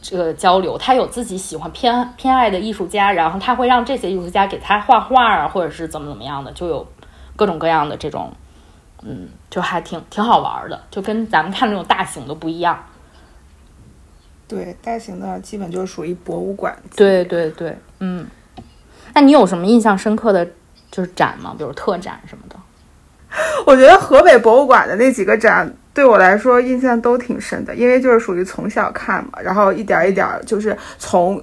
[0.00, 6.86] 这个交流，他有自己喜欢偏偏爱的艺术家，然后他会让这些艺术家给他画画啊，或者是怎么怎么样的，就有
[7.36, 8.32] 各种各样的这种，
[9.02, 12.84] 嗯，就还挺挺好玩的，就跟咱们看那种大型的不一样。
[14.46, 16.76] 对，大型的基本就是属于博物馆。
[16.96, 18.26] 对对对，嗯。
[19.14, 20.46] 那你有什么印象深刻的
[20.92, 21.54] 就是展吗？
[21.58, 22.54] 比如特展什么的？
[23.66, 25.72] 我觉得河北博物馆的那几个展。
[25.94, 31.42] 对我来说印象都挺深的，因为就是属于从小看嘛，然后一点一点就是从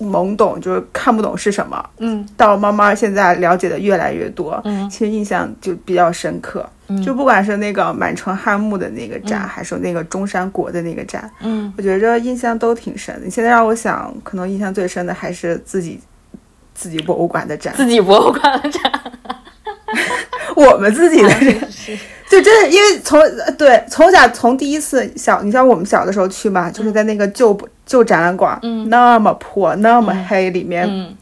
[0.00, 6.68] 懵懂就是看不懂是什么，嗯，到慢慢现在了解的越来越多，嗯，其实印象就比较深刻，
[7.04, 13.30] 就不管是那个满城汉墓的那个展，还是那个中山国的那个展，嗯，我觉着印象都挺深的。
[13.30, 16.00] 现在让我想，可能印象最深的还是自己
[16.74, 18.95] 自己博物馆的展，自己博物馆的展。
[20.56, 21.60] 我们自己的人，
[22.28, 23.20] 就 真的因为从
[23.56, 31.14] 对从小从第一次小，你像我们小的时候去嘛，就是在那个旧旧展览馆，嗯，那么破那么黑里面，嗯，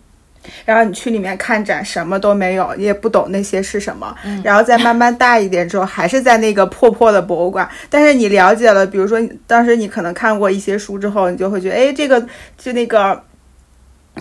[0.64, 4.14] 然后你去里面看展，什么都没有，你也不懂那些是什么。
[4.24, 4.40] 嗯。
[4.44, 7.68] 然后再慢慢大一点之后，还是在那个破破的博物馆。
[7.90, 12.24] 但是你了解了，比如说当时你可能看过一些书之后，你就会觉得，哎，这个
[12.56, 13.22] 就那个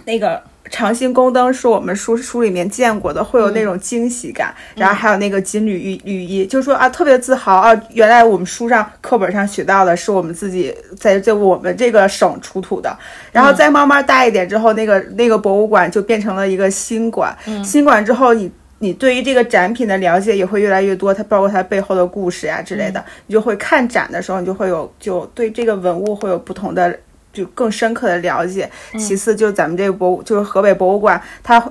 [0.05, 4.53] 那个长兴宫灯是我们书书里面见过的，会有那种惊喜感。
[4.75, 12.97] 然后还有那个金缕玉羽衣，就说啊，特别自豪啊，原来我们书上课本上学到的是我们自己在在我们这个省出土的。
[13.31, 17.37] 然后再慢慢大一点之后，那个那个博物馆就变成了一个新馆。
[17.63, 26.97] 新馆之后，你你对于这个展品的了解也会越来越多，它包括它背后的故事呀、之类的，你就会看展的时候，你就会有就对这个文物会有不同的。
[27.33, 28.69] 就更深刻的了解。
[28.97, 31.61] 其次，就是咱们这个博物，就是河北博物馆，它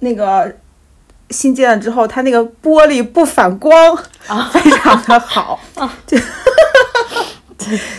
[0.00, 0.52] 那个
[1.28, 3.96] 新建了之后，它那个玻璃不反光，
[4.50, 5.60] 非常的好。
[6.06, 6.16] 就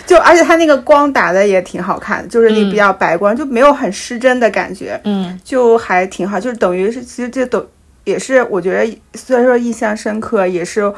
[0.07, 4.99] 就而且它那个光打的也挺好看，就是那比较白光，就没有很失真的感觉。
[5.03, 7.63] 嗯就还挺好，就是等于是，其实这都
[8.03, 10.91] 也是我觉得，虽然说印象深刻，也是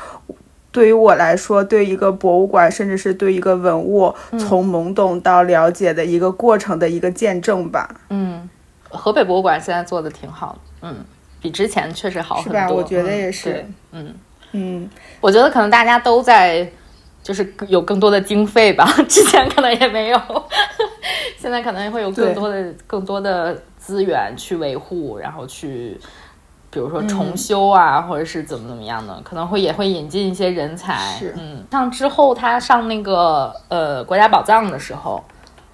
[0.73, 8.49] 对于我来说，对一个博物馆，甚至是对一个文物从懵懂到了解的一个过程的一个见证吧，嗯，
[8.89, 10.95] 河北博物馆现在做的挺好的，嗯，
[11.39, 12.51] 比之前确实好很多。
[12.51, 12.69] 是吧？
[12.71, 14.15] 我觉得嗯也是对，嗯，
[14.53, 14.89] 嗯，
[15.21, 16.67] 我觉得可能大家都在，
[17.21, 20.19] 就是有更多的经费吧， 之前可能也没有，
[21.37, 25.95] 现在可能会有更多的更多的资源去维护，然后去。
[26.73, 30.95] 比如说重修啊，或者是怎么怎么样的，可能会也会引进一些人才。
[31.19, 35.23] 是嗯，像之后他上那个呃国家宝藏的时候，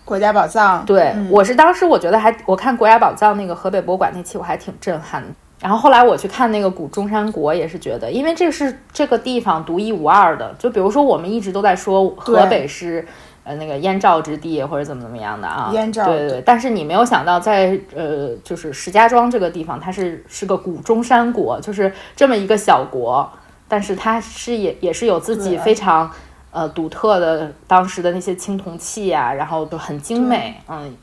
[0.04, 5.30] 国家宝藏，对、嗯我是当时我觉得还我看国家宝藏那个河北博物馆那期我还挺震撼的。
[5.62, 10.56] 然后后来我去看那个古中山国，也是觉得，因为这是这个地方独一无二的。
[10.58, 13.06] 就比如说我们一直都在说河北是
[13.50, 16.44] 呃那个燕赵之地或者怎么怎么样的啊，燕赵对对对。
[16.46, 23.28] 但是你没有想到在呃就是石家庄这个地方，它是是个古中山国，就是这么一个小国，
[23.68, 26.12] 但是它是也也是有自己非常
[26.52, 30.96] 呃独特的当时的那些青铜器啊，然后都很精美，嗯，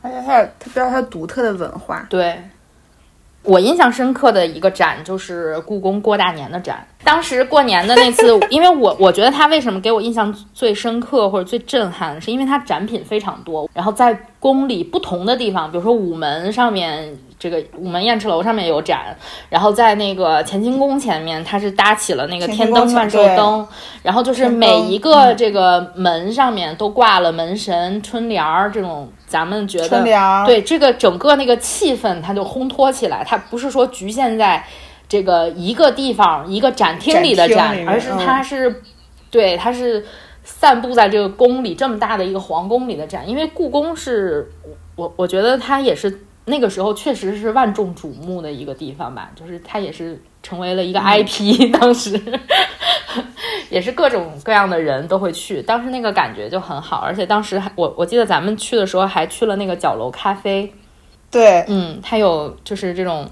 [0.00, 2.42] 而且它有它比较它独特的文化，对，
[3.42, 6.86] 我印象深刻的一个展就是故宫过大年的展。
[7.02, 17.16] 当时过年的那次， 因为我我觉得他为什么给我印象最深刻或者最震撼，是因为它展品非常多，然后在宫里不同的地方，比如说午门上面。
[17.40, 19.16] 这个午门雁翅楼上面有展，
[19.48, 23.66] 然后在那个乾清宫前面，它是搭起了那个天灯万寿灯，
[24.02, 30.04] 然后就是每一个这个门上面都挂了门神、春联儿这种，咱们觉得
[30.44, 34.62] 对这个整个那个气氛，它就烘托起来，它不是说局限在
[35.10, 38.82] 这个一个地方、一个展厅里的展，而是嗯它是，
[39.28, 40.06] 对，它是
[40.44, 43.28] 散布在这个宫里这么大的一个皇宫里的展。
[43.28, 44.48] 因为故宫是
[44.94, 52.20] 我我觉得它也是那个时候确实是万众瞩目的一个地方吧，就是它也是成为了一个 IP，、 当时
[53.68, 60.72] 也是各种各样的人都会去，当时那个感觉就很好，而且当时还我我记得咱们去的时候还去了那个角楼咖啡，
[61.32, 63.28] 对，嗯，它有就是这种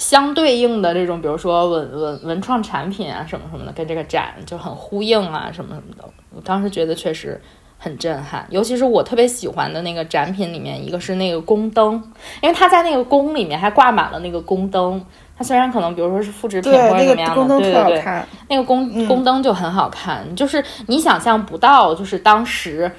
[0.00, 6.04] 相对应的这种，比如说文文文创产品啊什么什么的，跟这个展就很呼应啊什么什么的。
[6.34, 7.40] 我当时觉得确实
[7.78, 12.02] 很震撼，尤其是我特别喜欢的那个展品里面，一个是那个宫灯，
[12.42, 15.04] 因为它在那个宫里面还挂满了那个宫灯。
[15.36, 22.90] 它虽然可能比如说是复制品，或者那怎么样的，对对那个宫宫灯就很好看，就是你想象不到，就是当时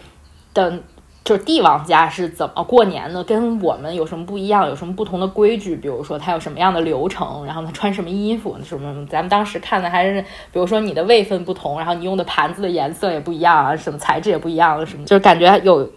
[0.54, 0.80] 的，
[1.24, 15.90] 就是帝王家是怎么过年的，跟我们有什么不一样，有什么不同的规矩，比如说他有什么样的流程，然后他穿什么衣服，什么，咱们当时看的还是，比如说你的位分不同，然后你用的盘子的颜色也不一样啊，什么材质也不一样，什么，就是感觉有。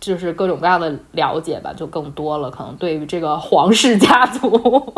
[0.00, 2.50] 就是各种各样的了解吧，就更多了。
[2.50, 4.92] 可能对于这个皇室家族，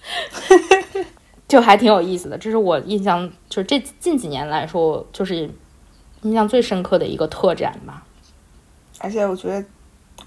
[1.48, 2.36] 就还挺有意思的。
[2.36, 5.48] 这是我印象，就是这近几年来说，就是
[6.20, 8.02] 印象最深刻的一个特展吧。
[9.00, 9.64] 而且我觉得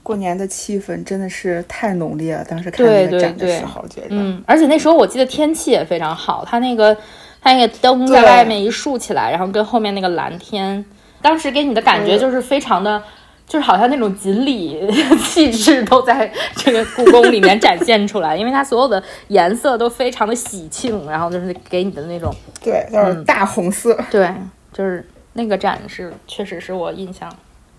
[0.03, 2.43] 过年的气氛真的是太浓烈了。
[2.43, 6.95] 当时看那个展的对时候，觉得，嗯，而且那时候我记得天气也非常好，它那个
[7.41, 10.83] 它那个灯在外面一竖起来，然后跟后面那个蓝天，
[11.21, 13.01] 当时给你的感觉就是非常的。
[13.45, 14.89] 就是好像那种锦鲤
[15.21, 22.33] 气质都在这个故宫里面展现出来，因为它所有的颜色都非常的喜庆，然后就是给你的那种
[22.63, 23.99] 对，就是大红色。
[24.09, 24.33] 对，
[24.71, 27.29] 就是那个展是确实是我印象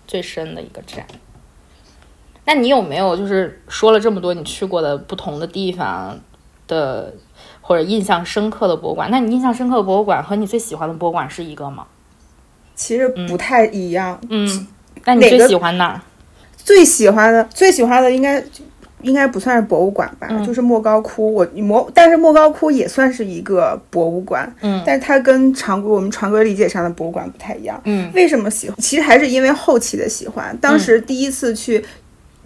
[0.07, 1.05] 最深的一个站。
[2.45, 6.19] 那你有没有就是说了这么多你去过的不同的地方
[6.67, 7.13] 的，
[7.61, 9.09] 或者印象深刻的博物馆？
[9.09, 11.87] 那你印象深刻的博物馆和你最喜欢的博物馆是一个吗？
[12.75, 14.19] 其实不太一样。
[14.29, 14.67] 嗯，
[15.05, 16.01] 那你最喜欢哪儿？
[16.57, 18.43] 最喜欢的，最喜欢的应该
[19.05, 21.33] 应该不算是博物馆吧，就是莫高窟。
[21.33, 28.75] 我莫，但是莫高窟也算是一个博物馆，嗯，但是它跟常规我们常规理解上的博物馆不太一样，嗯，为什么喜欢？
[28.79, 30.57] 其实还是因为后期的喜欢。
[30.59, 31.85] 当时第一次去，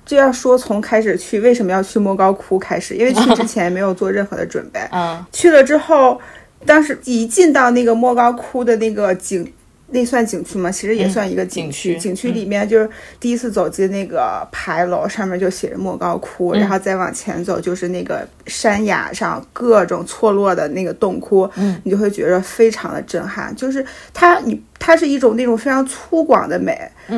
[0.06, 2.94] 就要说从开始去，为什么要去莫高窟开始？
[2.96, 6.20] 因为去之前没有做任何的准备，嗯，去了之后，
[6.66, 9.50] 当时一进到那个莫高窟的那个景。
[9.92, 10.72] 那算景区吗？
[10.72, 11.98] 其实也算一个景区。
[11.98, 21.50] 景区里面就是第一次走进那个牌楼，上面就写着莫高窟，然后再往前走就是那个山崖上各种错落的那个洞窟，
[21.84, 23.56] 你就会觉得非常的震撼。
[23.56, 23.84] 就是
[24.14, 26.78] 它，你它是一种那种非常粗犷的美，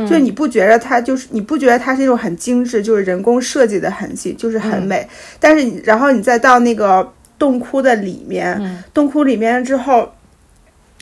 [0.09, 5.07] 就你不觉得它就是你不觉得它是一种很精致，就是人工设计的痕迹，就是很美。
[5.39, 10.09] 但是你然后你再到那个洞窟的里面，洞窟里面之后。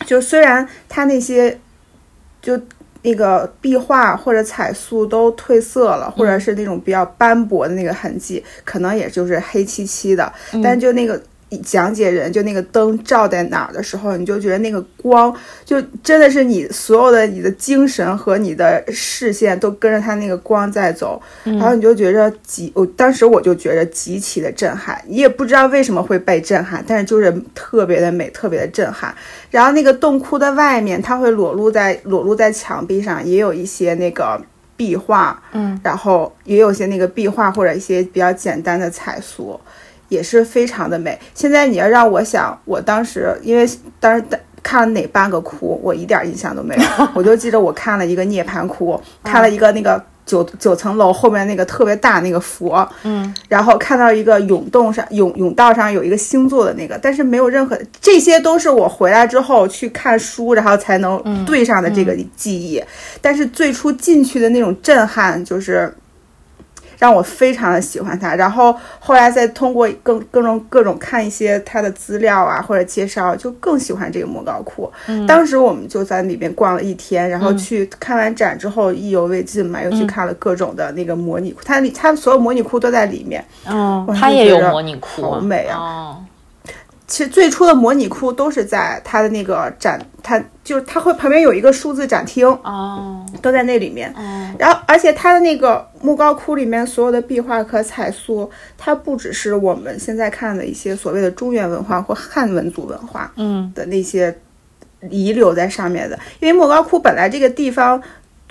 [0.06, 1.60] 就虽然它那些，
[2.42, 2.60] 就
[3.02, 10.32] 那个壁画或者彩塑都褪色了，或者是那种比较斑驳的那个痕迹，可能也就是黑漆漆的，
[10.64, 11.22] 但就那个。
[11.58, 15.36] 讲解人就那个灯照在哪儿的时候，你就觉得那个光
[15.66, 29.14] 就真的是你所有的你的精神和你的视线都跟着它那个光在走，然后你就觉着极，我当时我就觉着极其的震撼，你也不知道为什么会被震撼，但是就是特别的美，特别的震撼。
[29.50, 34.40] 然后那个洞窟的外面，它会裸露在裸露在墙壁上，也有一些那个
[34.78, 39.60] 壁画，嗯，然后也有些那个壁画或者一些比较简单的彩塑。
[40.10, 41.18] 也是非常的美。
[41.34, 43.68] 现在你要让我想，我当时因为
[44.00, 44.24] 当时
[44.62, 46.84] 看了哪八个窟，我一点印象都没有。
[47.16, 62.84] 我就记得我看了一个涅槃窟，看了一个那个九九层楼后面那个特别大那个佛，嗯，然后看到一个甬洞上甬甬道上有一个星座的那个，但是没有任何，这些都是我回来之后去看书，然后才能对上的这个记忆。
[63.22, 65.94] 但是最初进去的那种震撼就是。
[67.00, 74.92] 让我非常的喜欢他，然后后来再通过更各种各种看一些他的资料啊或者介绍，就更喜欢这个莫高窟。
[75.26, 83.44] 当时我们就在里面逛了一天，然后去看完展之后意犹未尽嘛，又去看了各种的那个模拟窟，它里它所有模拟库都在里面。
[83.66, 85.78] 嗯，他也有模拟库，好美啊！
[85.80, 86.24] 哦。
[87.10, 94.14] 其实最初的模拟窟都是在它的那个展，它就是它会旁边有一个数字展厅哦，都在那里面。
[94.16, 98.48] 哦，然后而且它的那个莫高窟里面所有的壁画和彩塑，
[98.78, 104.38] 它不只是我们现在看的一些所谓的中原文化或汉文族文化，嗯的那些
[105.10, 106.18] 遗留在上面的。
[106.40, 108.00] 因为莫高窟本来这个地方，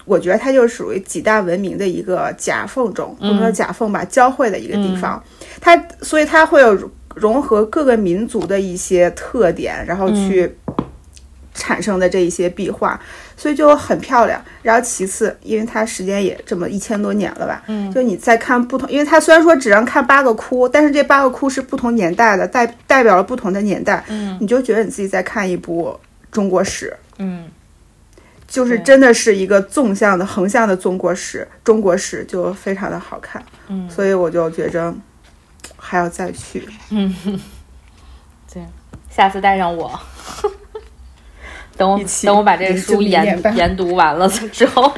[0.04, 5.22] 我觉得它就属于几大文明的一个夹缝中，不能说夹缝吧，交汇的一个地方。
[5.60, 6.90] 它所以它会有。
[7.14, 10.52] 融合各个民族的一些特点，然后去
[11.52, 13.00] 产生的这一些壁画，
[13.36, 14.40] 所以就很漂亮。
[14.62, 25.98] 然后其次，因为它时间也这么一千多年了吧，嗯，就你再看不同，因为它虽然说只能看八个窟，但是这八个窟是不同年代的，代代表了不同的年代，嗯，你就觉得你自己在看一部
[26.30, 27.48] 中国史，嗯，
[28.46, 34.94] 就是真的是一个纵向的、横向的中国史，中国史就非常的好看，嗯，所以我就觉着。
[35.88, 37.14] 还要再去，嗯，
[38.52, 38.62] 对，
[39.08, 39.98] 下次带上我，
[41.78, 44.92] 等我等我把这个书研研读完了之后，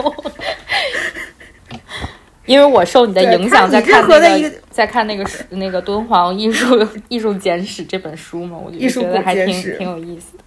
[2.45, 9.47] 因为我受你的影响在看那个在看那个那个敦煌艺术艺术简史这本书嘛，我就觉得还挺
[9.78, 10.43] 挺有意思的。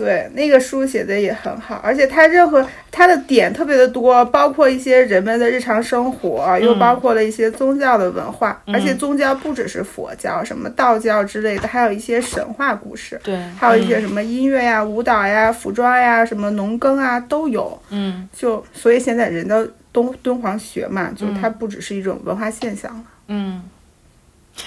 [0.00, 23.62] 对，那个书写的也很好，而且它任何它的点特别的多，包括一些人们的日常生活，又包括了一些宗教的文化，而且宗教不只是佛教，什么道教之类的，还有一些神话故事，对，还有一些什么音乐呀、舞蹈呀、服装呀、什么农耕啊都有，嗯，就所以现在人的敦敦煌学嘛，就它不只是一种文化现象了，嗯。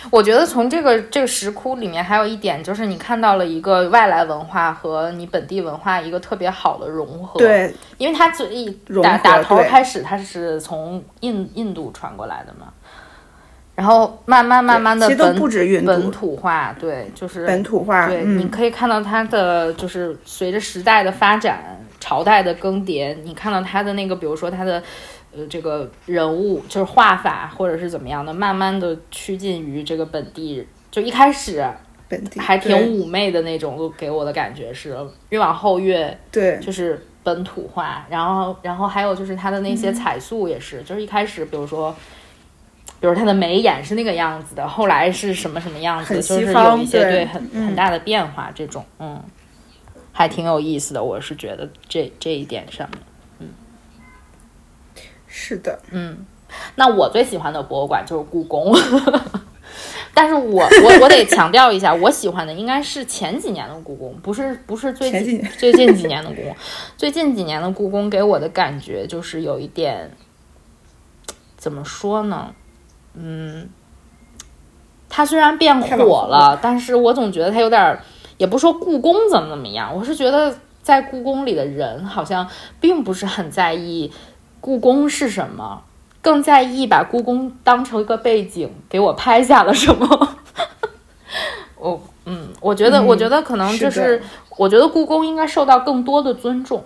[0.09, 7.39] 我觉得从这个这个石窟里面还有一点，就是你看到了一个外来文化和你本地文化一个特别好的融合。
[7.39, 8.69] 对，因为它最一
[9.01, 12.67] 打打头开始，它是从印印度传过来的嘛，
[13.75, 15.35] 然后慢慢慢慢的本
[15.85, 18.07] 本土化，对，就是本土化。
[18.07, 24.84] 对，你可以看到它的就是随着时代的发展，朝代的更迭，你看到他的那个，比如说他的。
[25.36, 30.64] 呃，这个人物就是画法，或者是怎么样的，慢慢的趋近于这个本地。
[30.91, 31.68] 就一开始，
[32.08, 34.95] 本地还挺妩媚的那种，给我的感觉是
[35.30, 38.06] 越往后越对，就是本土化。
[38.12, 41.91] 然后，然后还有就是他的那些彩塑也是，就是一开始，比如说，
[42.99, 48.51] 比如他的眉眼是那个样子的，后来是什么什么样子，就是有一些对很很大的变化。
[48.54, 49.20] 这种，嗯，
[50.14, 51.03] 还挺有意思的。
[51.03, 52.99] 我是觉得这这一点上面。
[55.36, 56.26] 是的，嗯，
[56.76, 58.72] 那我最喜欢的博物馆就是故宫。
[60.14, 66.55] 但是我我我得强调一下，我喜欢的应该是前几年的故宫，不是不是最近最近几年的故宫。
[66.95, 70.11] 最近几年的故宫给我的感觉就是有一点，
[71.57, 72.53] 怎么说呢？
[73.16, 73.68] 嗯，
[75.09, 77.99] 它虽然变火了，但是我总觉得它有点，
[78.43, 82.45] 也不说故宫怎么怎么样，我是觉得在故宫里的人好像
[82.81, 84.11] 并不是很在意
[84.59, 85.81] 故宫是什么。
[86.21, 90.35] 更在意把故宫当成一个背景给我拍下了什么？
[91.77, 94.21] 我嗯，我觉得，我觉得可能就是，
[94.57, 96.83] 我觉得故宫应该受到更多的尊重，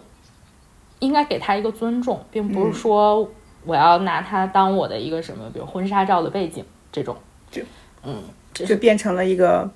[0.99, 3.27] 应该给他一个尊重，并不是说
[3.65, 7.15] 我要拿它当我的一个什么，比如婚纱照的背景这种，
[7.49, 7.63] 就
[8.03, 8.21] 嗯，
[8.53, 9.67] 就变成了一个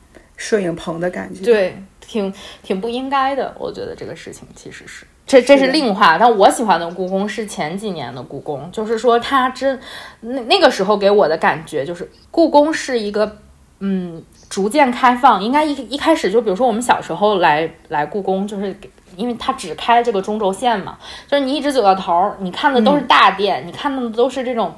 [0.42, 2.34] 摄影棚的感觉，对，挺
[2.64, 3.54] 挺不应该的。
[3.60, 5.06] 我觉得这个事情其实是。
[5.28, 9.80] 这这是另话，但我喜欢的故宫是前几年的故宫，就是说它真
[10.22, 13.38] 那那个时候给我的感觉就是故宫是一个
[13.80, 18.76] 嗯逐渐开放，应该一一开始就比如说我们小时候来来故宫，就是
[19.16, 24.74] 因为它只开这个中轴线嘛，就是你一直走到头，你看的都是大殿，你看的都是这种。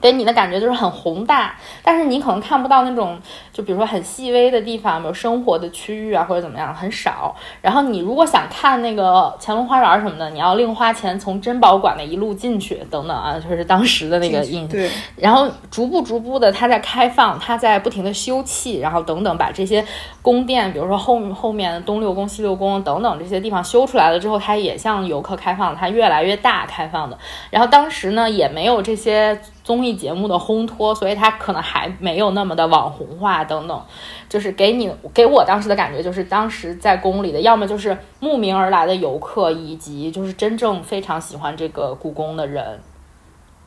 [0.00, 3.18] 给你的感觉就是很宏大，但是你可能看不到那种，
[3.52, 7.34] 就比如说很细微的地方，比如生活的区域啊，或者怎么样，很少。
[7.60, 14.66] 然后你如果想看那个乾隆花园什么的，你要另花钱从珍宝馆那一路进去，等等啊，就是当时的那个印。
[14.68, 14.90] 对。
[15.16, 19.84] 然后逐步逐步的，它在开放，它在不停的修葺，然后等等，把这些
[20.22, 27.18] 宫殿，比如说后后面东六宫、西六宫等等这些地方修出来了之后，它也向游客开放，它越来越大开放的。
[27.50, 29.38] 然后当时呢，也没有这些。
[29.68, 33.84] 综艺节目的烘托，所以它可能还没有那么的网红化等等，
[34.26, 42.80] 就是给你给我当时的感觉，就是当时在宫里的，要么就是慕名而来的游客，以及就是真正非常喜欢这个故宫的人。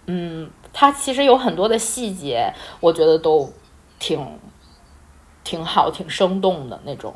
[0.07, 3.47] 嗯，它其实有很多的细节，我觉得都
[3.99, 4.25] 挺
[5.43, 7.13] 挺好、挺生动的那种。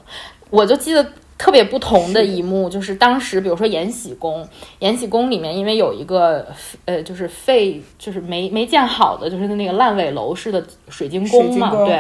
[0.51, 1.03] 我就记得。
[1.38, 4.47] 特别不同的一幕就是当时，比如说延禧宫，
[4.79, 6.47] 延禧宫里面因为有一个
[6.86, 11.95] 呃，就是废，就是没没建好的，就是那个烂尾楼式的水晶宫嘛，对，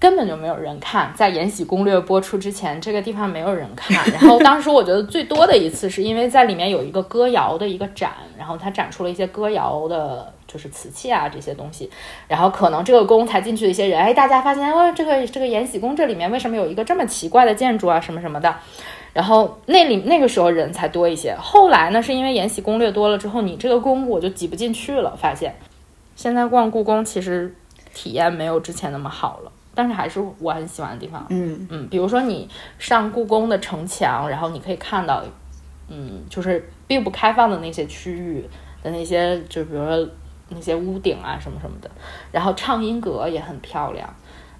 [0.00, 1.12] 根本就没有人看。
[1.14, 3.96] 在《延禧攻略》播出之前，这个地方没有人看。
[4.10, 10.32] 然后当时我觉得最多的一次是因为在里面有一个歌谣的一个展，然后它展出了一些歌谣的。
[10.50, 11.88] 就是瓷器啊这些东西，
[12.26, 18.52] 然后可能这个宫才进去的一些人，哎，大家发现，哦，这个这个延禧宫这里面为什么有一个这么奇怪的建筑啊，什么什么的，
[19.12, 21.32] 然后那里那个时候人才多一些。
[21.36, 25.54] 后来呢，是因为延禧攻略多了之后，你这个宫我就挤不进去了，发现
[26.16, 27.54] 现在逛故宫其实
[27.94, 31.26] 体验没有之前那么好了，但是还是我很喜欢的地方。
[31.30, 32.48] 嗯嗯，比如说你
[32.78, 35.22] 上故宫的城墙，然后你可以看到，
[35.88, 38.48] 嗯，就是并不开放的那些区域
[38.82, 40.08] 的那些，就比如说。
[40.52, 41.88] 那些屋顶啊什么什么的，
[42.32, 44.12] 然后畅音阁也很漂亮，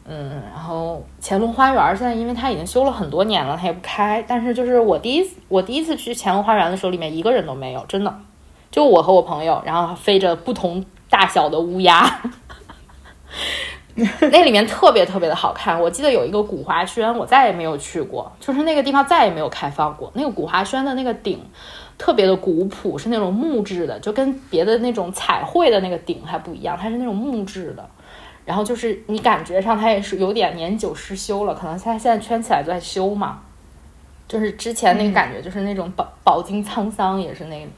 [0.05, 4.25] 嗯，然后乾隆花园现在因为它已经修了很多年了，它也不开。
[4.29, 8.21] 但是就是我第一次我第一次去乾隆花园的时候，里面一个人都没有，真的，
[8.71, 12.23] 就我和我朋友，然后飞着不同大小的乌鸦，
[14.33, 15.81] 那里面特别特别的好看。
[15.81, 20.11] 我记得有一个古华轩，我再也没有去过，就是那个地方再也没有开放过。
[20.15, 21.41] 那个古华轩的那个顶。
[21.99, 27.87] 特别的古朴，是那种木质的，就跟别的那种彩绘的那个顶还不一样，它是那种木质的。
[28.47, 33.41] 然后就是你感觉上它也是有点年久失修了，可能它现在圈起来在修嘛。
[34.27, 37.69] 就是之前那个感觉，就是那种饱饱经沧桑，也是那。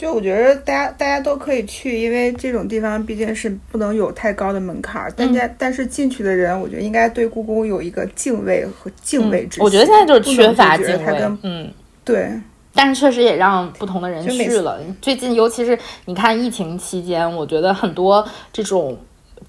[0.00, 5.12] 就我觉得大家大家都可以去，因为这种地方毕竟是不能有太高的门槛儿。
[5.12, 9.62] 大家但是进去的人，我觉得应该对故宫有一个敬畏和敬畏之心。
[9.62, 11.38] 我觉得现在就是缺乏敬畏。
[11.42, 11.70] 嗯，
[12.02, 12.30] 对。
[12.72, 14.80] 但是确实也让不同的人去了。
[15.02, 18.96] 最近，尤其是你看疫情期间，我觉得很多这种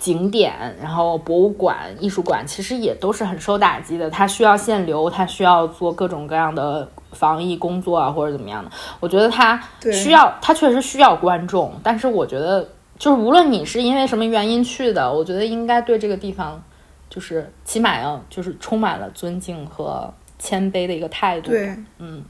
[0.02, 4.10] 景点，然后博物馆、艺术馆，其实也都是很受打击的。
[4.10, 8.72] 它需要限流，它需要做各种各样的防疫工作啊，或者怎么样的。
[9.00, 11.72] 我觉得它需要，它确实需要观众。
[11.84, 16.60] 但是我觉得，就是无论你是因为什么原因去的，我觉得应该对这个地方，
[17.08, 21.52] 就是起码要就是充满了尊敬和谦卑的一个态度。
[21.52, 22.26] 对，嗯。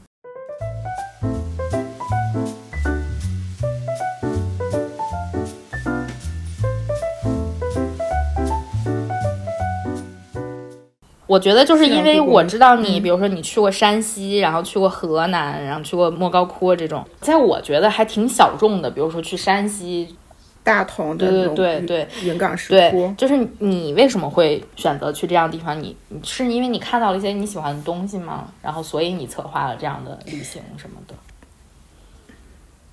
[11.32, 18.90] 我觉得就是因为我知道你，比如说你去过山西，然后去过河南，然后去过莫高窟这种，在我觉得还挺小众的。
[18.90, 20.14] 比如说去山西
[20.62, 25.82] 大同的对对对云冈石窟，就是你为什么会选择去这样的地方？
[25.82, 28.52] 你是因为你看到了一些你喜欢的东西吗？
[28.60, 31.14] 然后所以你策划了这样的旅行什么的？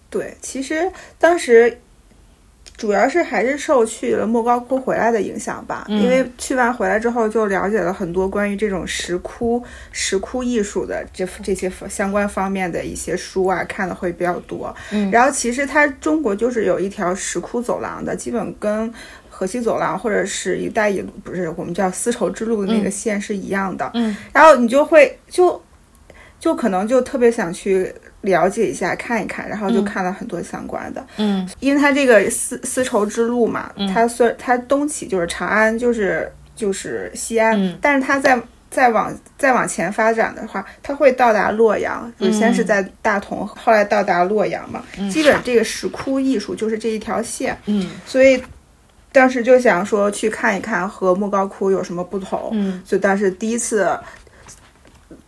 [0.09, 1.81] 对，其实当时。
[2.79, 9.61] 主要是还是受去了莫高窟回来的影响吧，因为去完回来之后就了解了很多关于这种石窟、
[9.91, 14.73] 石窟艺术的这这些相关方面的一些书啊，看的会比较多。
[14.93, 18.89] 嗯，然后其实它中国就是有一条石窟走廊的，基本跟
[19.29, 23.91] 河西走廊或者是一带一路，不是我们叫丝绸之路的那个线是一样的。
[23.93, 25.61] 嗯，然后你就会就
[26.39, 27.93] 就可能就特别想去。
[28.21, 31.05] 了解一下，看一看，然后就看了很多相关的。
[31.17, 38.37] 嗯，因为它这个丝丝绸之路嘛，它虽它东起就是长安，就是就是西安，但是它在
[38.69, 44.83] 再往再往前发展的话，它会到达洛阳，就是先是在大同，后来到达洛阳嘛。
[45.09, 47.57] 基本这个石窟艺术就是这一条线。
[47.67, 48.43] 嗯，所以
[49.13, 52.49] 当时就想说去看一看和莫高窟有什么不同。
[52.51, 53.97] 嗯，所以当时第一次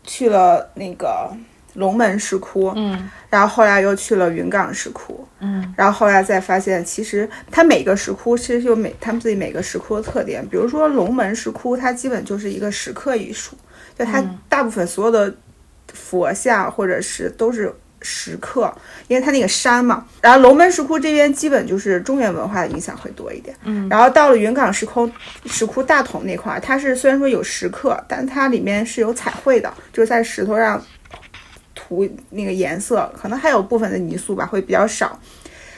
[0.04, 1.32] 去了那个。
[1.76, 10.45] 龙门石窟，嗯，然后后来又去了云冈石窟，嗯，然后后来再发现，其实它每个石窟其实有每他们自己每个石窟的特点。
[10.47, 13.55] 比如说龙门石窟，它基本就是一个石刻艺术，
[13.97, 15.34] 就它大部分所有的
[15.93, 18.74] 佛像或者是都是石刻，
[19.07, 20.05] 因为它那个山嘛。
[20.22, 23.88] 然后龙门石窟这边基本就是中原文化的影响会多一点，嗯。
[23.88, 25.09] 然后到了云冈石窟，
[25.45, 30.84] 石窟大同那块，它是虽然说有石刻，但它里面是有彩绘的，就是在石头上。
[31.92, 35.20] 涂那个颜色，可能还有部分的泥塑吧，会比较少。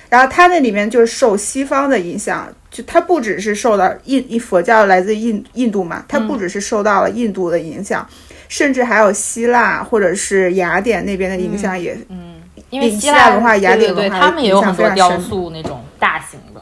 [0.08, 8.08] 然后它那里面就是受西方的影响，就它不只是受到印印佛教来自印印度嘛，它不只是受到了印度的影响，
[8.48, 12.36] 甚至还有希腊或者是雅典那边的影响也，嗯，
[12.70, 16.62] 因为希腊文化、雅典文化他们也有很多雕塑那种大型的，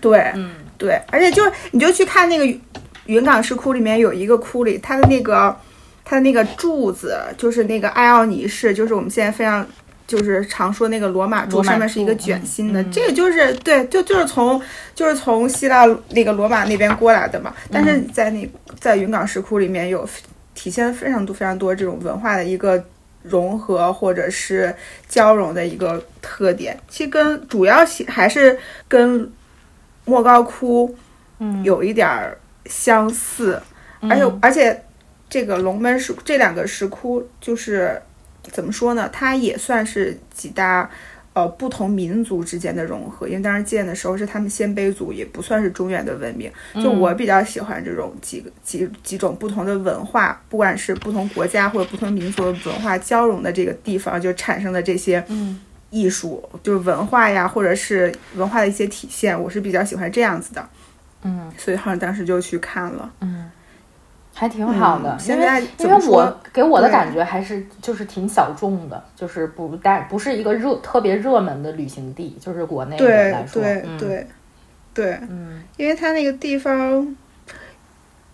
[0.00, 2.58] 对，嗯，对，而且就是你就去看那个
[3.04, 5.54] 云冈石窟里面有一个窟里，它的那个。
[6.04, 9.66] 它的那个柱子就是那个艾奥尼式，就是我们现在非常
[10.06, 14.60] 就是常说那个罗马柱，上面是一个卷心的，这个就是对，就就是从
[14.94, 17.54] 就是从希腊那个罗马那边过来的嘛。
[17.70, 20.06] 但是在那在云冈石窟里面有
[20.54, 22.84] 体现非常多非常多这种文化的一个
[23.22, 24.74] 融合或者是
[25.08, 29.32] 交融的一个特点，其实跟主要还是跟
[30.04, 30.94] 莫高窟
[31.38, 32.36] 嗯有一点儿
[32.66, 33.62] 相似，
[34.00, 34.82] 而且而且。
[35.32, 37.98] 这个龙门石这两个石窟就是
[38.42, 39.08] 怎么说呢？
[39.10, 40.90] 它也算是几大
[41.32, 46.52] 呃不同民族之间的融合，因为当时建的时候是他们鲜卑族，也不算是中原的文明。
[46.74, 55.24] 就我比较喜欢这种几个几几种不同的文化，不管是不同国家或者不同民族的文化交融的这个地方，就产生的这些
[55.88, 60.68] 艺术，就是文化呀，或者是文化的一些体现，我是比较喜欢这样子的。
[61.22, 63.10] 嗯，所以好像当时就去看了。
[63.20, 63.50] 嗯。
[64.34, 74.26] 还挺好的，因为因为我给我的感觉还是就是挺小众的，就是不但不是一个热特别热门的旅行地，就是国内来说，对对对
[74.94, 77.16] 对，嗯，因为它那个地方，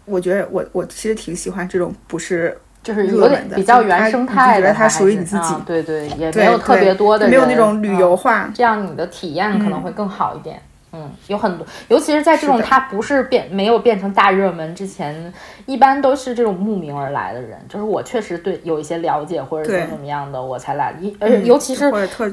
[0.04, 10.62] 我觉得我我其实挺喜欢这种不是就是有点比较原生态的，它属于你自己，对对，也没有特别多的，没有那种旅游化，这样你的体验可能会更好一点。
[10.92, 15.32] 嗯，有很多，尤其是在这种它不是变没有变成大热门之前，
[15.66, 17.58] 一般都是这种慕名而来的人。
[17.68, 20.94] 就是我确实对有一些了解或者怎么怎么样的，我才来。
[21.00, 21.92] 一而且尤其是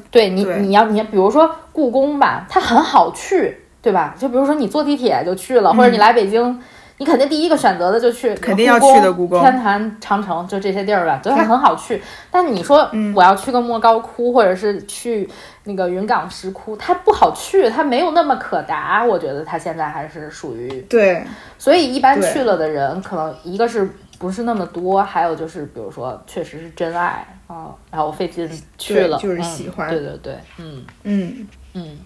[0.10, 4.16] 对你你要你比如说故宫吧，它很好去，对吧？
[4.18, 6.62] 就比如说你坐地铁就去了，或者你来北京。
[6.98, 12.02] 你肯定第一个选择的就去肯定要去的故宫、天坛、长城，就这些地儿吧，都很好去。
[12.32, 15.30] 但你说我要去个莫高窟，或者是去
[15.66, 19.04] 那个云冈石窟，它不好去，它没有那么可达。
[19.04, 21.26] 我觉得它现在还是属于对，
[21.58, 31.98] 所以一般去了的人，可能一个是不是那么多，还有就是比如说确实是真爱啊，然后费劲去了，就是喜欢，对对对，嗯嗯嗯。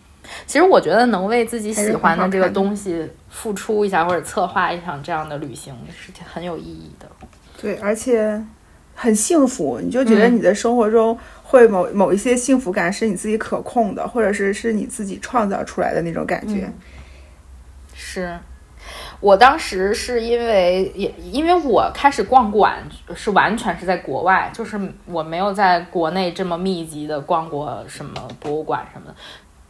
[0.46, 7.08] 其实我觉得能为自己喜欢的这个东西付出一下，或者策划一场这样的旅行是很有意义的。
[7.60, 8.40] 对，而且
[9.02, 16.70] 很幸福，你就觉得你的生活中会某某一些幸福感是你自己可控的，或者是是你自己创造出来的那种感觉。
[17.96, 18.38] 是
[19.22, 22.84] 我当时是因为也因为我开始逛馆
[23.16, 29.16] 是完全是在国外，就是我没有在国内这么密集的逛过什么博物馆什么的。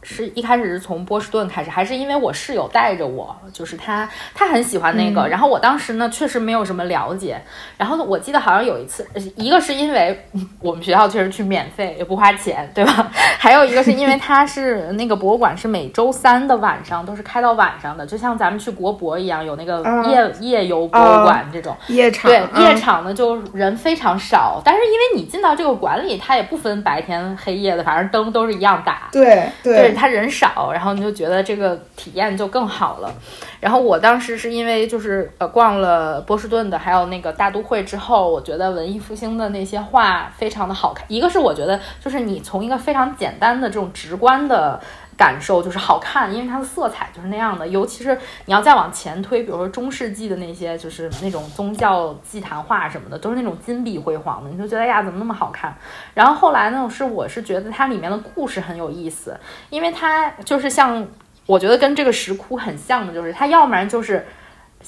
[0.02, 7.40] 是一开始是从波士顿开始，还是因为我室友带着我，就是他他很喜欢那个，然后我当时呢确实没有什么了解，
[7.76, 10.26] 然后呢我记得好像有一次，一个是因为
[10.60, 13.10] 我们学校确实去免费也不花钱，对吧？
[13.38, 29.89] 还有一个是因为他是那个博物馆是每周三的晚上都是开到晚上的，就像咱们去国博一样，有那个夜夜游博物馆这种夜场，对夜场呢就人非常少，但是因为你进到这个馆里，它也不分白天黑夜的，反正灯都是一样打，对对。
[29.89, 33.12] 对他人少，然后你就觉得这个体验就更好了。
[33.60, 41.04] 然后我当时是因为就是呃逛了波士顿的，还有那个大都会之后，我觉得文艺复兴的那些画非常的好看。
[41.08, 44.80] 一个是我觉得就是你从一个非常简单的这种直观的。
[45.20, 47.68] 感受就是好看，因为它的色彩就是那样的。
[47.68, 55.76] 尤其是你要再往前推，比如说中世纪的那些，就是那种宗教祭坛画什么的，都是那种金碧辉煌的，你就觉得呀，怎么那么好看？
[56.14, 61.06] 然后后来呢，是我是觉得它里面的故事很有意思，因为它就是像
[61.44, 64.26] 我觉得跟这个石窟很像的，就是它要不然就是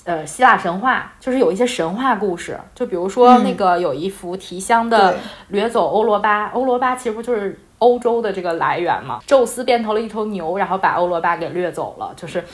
[0.05, 5.19] 呃希腊神话，就是有一些神话故事，就比如说那个有一幅提香的
[5.49, 7.61] 掠走欧罗巴，欧罗巴其实不就是。
[7.83, 12.15] 欧洲的这个来源嘛，宙斯变成了一头牛，然后把欧罗巴给掠走了。
[12.17, 12.45] 就是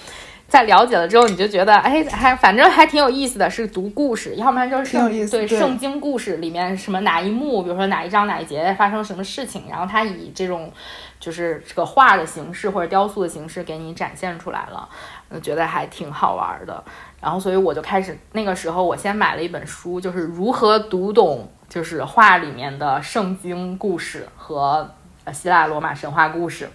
[0.48, 10.72] 在了解了之后，你就觉得，哎，还反正还挺有意思的，是读故事，要不然就是圣对圣经故事里面什么哪一幕，比如说哪一章哪一节发生什么事情，然后他以这种
[11.20, 14.88] 就是这个画的形式或者雕塑的形式给你展现出来了，
[15.28, 16.82] 我觉得还挺好玩的。
[17.20, 24.88] 然后所以我就开始那个时候，我先买了一本书，就是如何读懂就是画里面的圣经故事和。
[25.32, 26.68] 希腊罗马神话故事，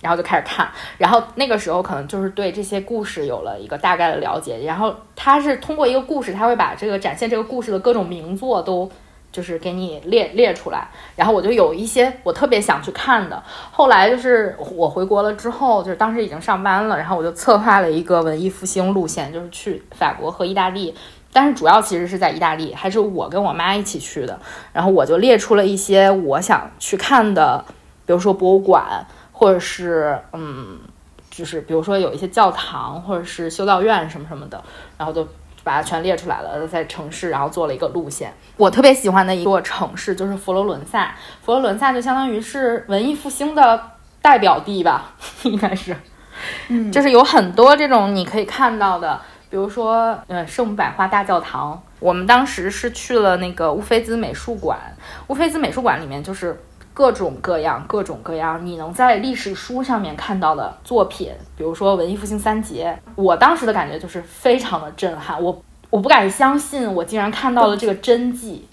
[0.00, 8.90] 然后就开始看，然后那个时候可能就是对这些故事有了一个大概的了解，然后他是通过一个故事，他会把这个展现这个故事的各种名作都
[9.32, 13.40] 就是给你列列出来，然后我就有一些我特别想去看的。
[13.70, 20.92] 后来就是我回国了之后，就是当时已经上班了，然后我就策划了一个文艺复兴路线，就是去法国和意大利，
[21.32, 24.36] 但是主要其实是在意大利，还是我跟我妈一起去的，
[24.72, 27.64] 然后我就列出了一些我想去看的。
[28.10, 30.80] 比如说博物馆，或者是嗯，
[31.30, 34.60] 就是比如说有一些教堂，或者是修道院什么什么的，
[34.98, 35.24] 然后就
[35.62, 38.34] 把它全列出来了，在城市，然后做了一个路线。
[38.56, 43.80] 我特别喜欢的一座城市就是佛罗伦萨，佛罗伦萨就相当于是文艺复兴的
[44.20, 45.96] 代表地吧， 应该是，
[46.66, 54.76] 嗯，就是有很多这种你可以看到的，比如说呃圣母百花大教堂，我们当时是去了那个乌菲兹美术馆，
[55.28, 56.60] 乌菲兹美术馆里面就是。
[56.92, 68.68] 各种各样、各种各样，你能在历史书上面看到的作品，比如说文艺复兴三杰，我当时的感觉就是非常的震撼，我我不敢相信，我竟然看到了这个真迹，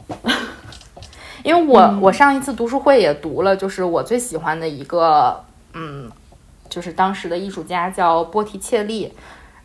[1.44, 5.44] 因为我我上一次读书会也读了，就是我最喜欢的一个，
[5.74, 6.12] 嗯，
[6.68, 9.14] 就是当时的艺术家叫波提切利，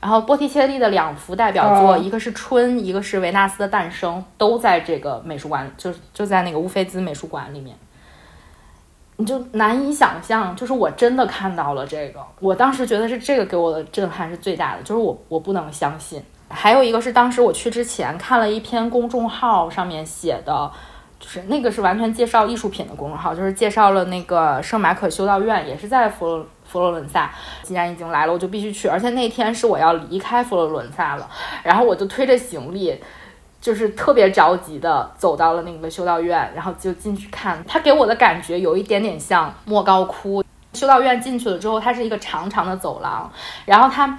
[0.01, 7.75] 然后波提切利的两幅代表作，一个是春，一个是维纳斯的诞生，都在这个美术馆，就就在那个乌菲兹美术馆里面。
[9.19, 16.21] 你就难以想象，就是我真的看到了这个，我当时觉得是这个给我的震撼是最大的，就是我我不能相信。
[16.49, 20.71] 还有一个是当时我去之前看了一篇公众号上面写的，
[21.21, 27.31] 就是那个是完全介绍艺术品的公众号，就是介绍了那个圣马可修道院，也是在佛罗佛罗伦萨。
[27.63, 31.31] 既然已经来了，我就必须去，而且那天是我要离开佛罗伦萨了，
[31.63, 32.99] 然后我就推着行李。
[33.63, 37.65] 就是特别着急的走到了那个修道院，然后就进去看。
[37.67, 40.45] 他给我的感觉有一点点像莫高窟。
[40.75, 43.31] 修道院进去了之后，它是一个长长的走廊，
[43.67, 44.19] 然后它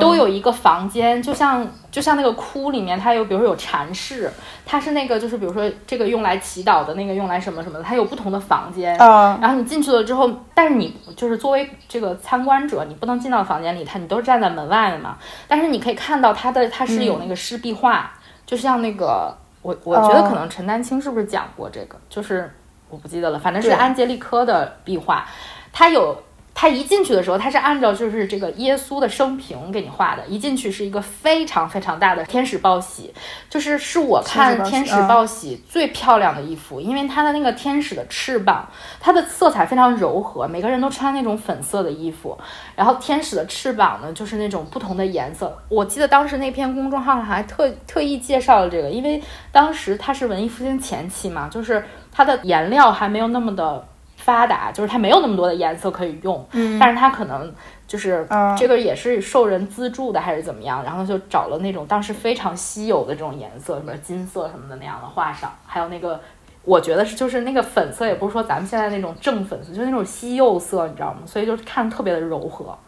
[0.00, 4.28] 都有一个房间，就像就像那个窟里面，它有比如说有禅室，
[4.66, 8.96] 它是那个就是比如说这个用来祈祷的那个用来什么什么的，它有不同的房间。
[8.98, 15.16] 然后你进去了之后，但是你就是作为这个参观者，你不能进到房间里，它你都是站在门外的嘛。
[15.46, 18.12] 但是你可以看到它的它是有那个湿壁画。
[18.52, 21.96] 就像那个，我我觉得可能陈丹青是不是讲过这个？
[22.10, 22.52] 就是
[22.90, 25.26] 我不记得了，反正是安杰利科的壁画，
[25.72, 26.22] 他有。
[26.54, 30.24] 他一进去的时候，他是按照就是这个耶稣的生平给你画的。
[30.26, 33.12] 一进去是一个非常非常大的天使报喜，
[33.50, 38.68] 就是是我看天使报喜最漂亮的一幅，因为它的那个天使的翅膀，
[39.00, 42.38] 它的色彩非常柔和，每个人都穿那种粉色的衣服，
[42.76, 45.56] 然后天使的翅膀呢就是那种不同的颜色。
[45.68, 53.88] 我记得当时那篇公众号上还特特意介绍了这个，因为当时它是文艺复兴前期嘛，就是它的颜料还没有那么的。
[54.22, 57.52] 发达就是它没有那么多的颜色可以用，嗯，但是它可能
[57.88, 58.24] 就是
[58.56, 66.20] 这个也是受人资助的还是怎么样，然后就找了那种当时非常稀有的这种颜色，什么金色什么的那样的画上，还有那个
[66.64, 71.22] 我觉得是就是那个粉色也不是说咱们现在那种正粉色，就是那种西柚色，你知道吗？
[71.26, 72.78] 所以就是看特别的柔和，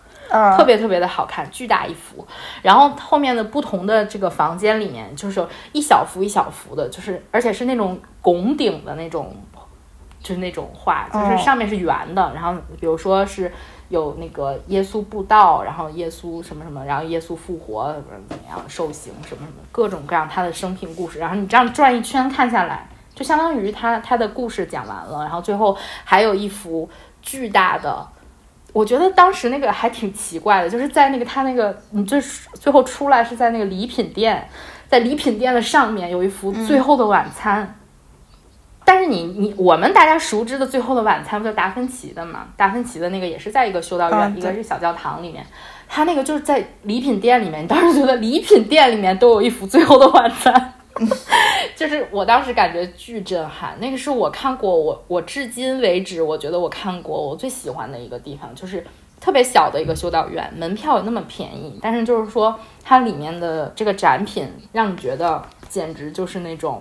[0.56, 2.24] 特别特别的好看，巨大一幅。
[2.62, 9.34] 然后后面的不同的这个房间里面就是一小幅一小幅的，就是而且是那种拱顶的那种。
[10.24, 13.52] 就是那种画，就是上面是圆的，然后比如说是
[13.90, 17.92] 有那个耶稣布道，然后耶稣什么什么，然后耶稣复活
[18.28, 26.88] 怎么样受刑什么什么，各种各样他的生平故事，然后你这样转一圈看下来，就相当于他他的故事讲完了，然后最后还有一幅
[27.20, 28.04] 巨大的
[28.72, 32.20] 我觉得当时那个还挺奇怪的，就是在那个他那个你最
[32.54, 34.48] 最后出来是在那个礼品店，
[34.88, 37.62] 在礼品店的上面有一幅《最后的晚餐》，
[38.84, 42.46] 但是你你我们大家熟知的《最后的晚餐》不就达芬奇的嘛？
[42.56, 45.44] 达芬奇的那个也是在一个修道院，一个是小教堂里面，
[45.88, 47.64] 他那个就是在礼品店里面。
[47.64, 50.52] 你 当时觉得礼品店里面都有一幅《最后的晚餐》。
[51.74, 58.86] 就是我当时感觉巨震撼，那个是我看过我我至今为止我觉得我看过我最喜欢的一个地方，就是
[59.20, 66.80] 特别小的一个修道院，门票那么便宜，但是就是说它里面的这个展品让你觉得简直就是那种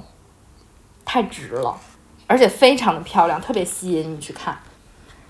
[1.04, 1.76] 太值了，
[2.28, 4.58] 而且非常的漂亮，特别吸引你去看。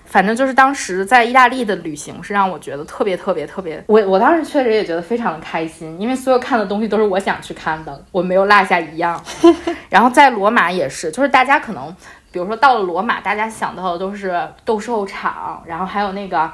[0.04, 9.20] 反正就是当时在意大利的旅行是让我觉得特别特别特别，我我当时确实也觉得非常的开心，因为所有看的东西都是我想去看的，我没有落下一样。
[9.90, 11.92] 然后在罗马也是，就是大家可能
[12.30, 16.48] 比如说到了罗马，大家想到的都是斗兽场，然后还有那个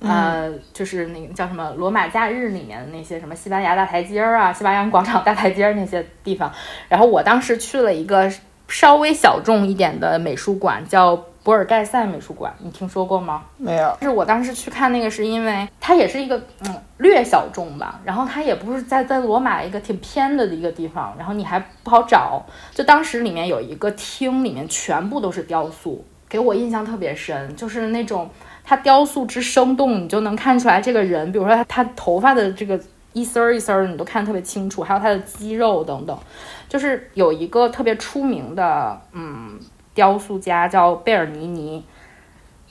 [0.00, 6.52] 呃，就是那个叫什么罗马假日里面的那些什么西班牙大台阶儿啊，西班牙广场大台阶儿那些地方。
[6.88, 8.30] 然后我当时去了一个
[8.68, 11.24] 稍微小众一点的美术馆，叫。
[11.46, 13.44] 博尔盖塞美术馆，你听说过吗？
[13.56, 13.96] 没有。
[14.02, 22.44] 是我当时去看那个，是因为它也是一个嗯略小众吧，然后它也不是在在罗马一个挺偏的一个地方，然后你还不好找。
[22.74, 28.28] 就当时里面有一个厅，里面全部都是雕塑，给我印象特别深，就是那种
[28.64, 32.76] 它雕塑之生动，你就能看出来这个人，比如说他他头发的这个
[33.16, 36.16] 一丝儿一丝儿，你都看得特别清楚，还有他的肌肉等等，
[36.68, 39.58] 就是有一个特别出名的嗯。
[39.96, 41.82] 雕塑家叫贝尔尼尼，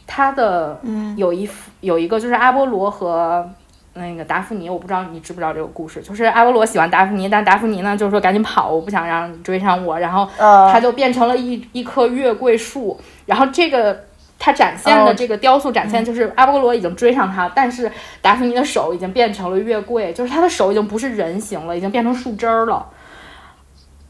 [0.06, 0.80] 他的
[1.18, 3.50] 有一幅有一个就是阿波罗和
[3.96, 10.30] 那个达芙妮，我不知道你知不知道这个故事，就是阿波罗喜欢达芙妮，但达芙妮呢就是说赶紧跑，我不想让你追上我，然后
[10.72, 14.05] 他就变成了一一棵月桂树，然后这个
[14.46, 17.91] 他展现的这个雕塑展现就是阿波罗已经追上他，但是
[18.22, 22.88] 达芙妮的手已经变成了月桂，就是他的手已经不是人形了，已经变成树枝儿了。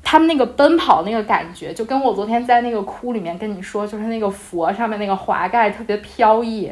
[0.04, 6.70] 他们那个奔跑那个感觉，就跟我昨天在那个窟里面跟你说，就是那个佛上面那个华盖特别飘逸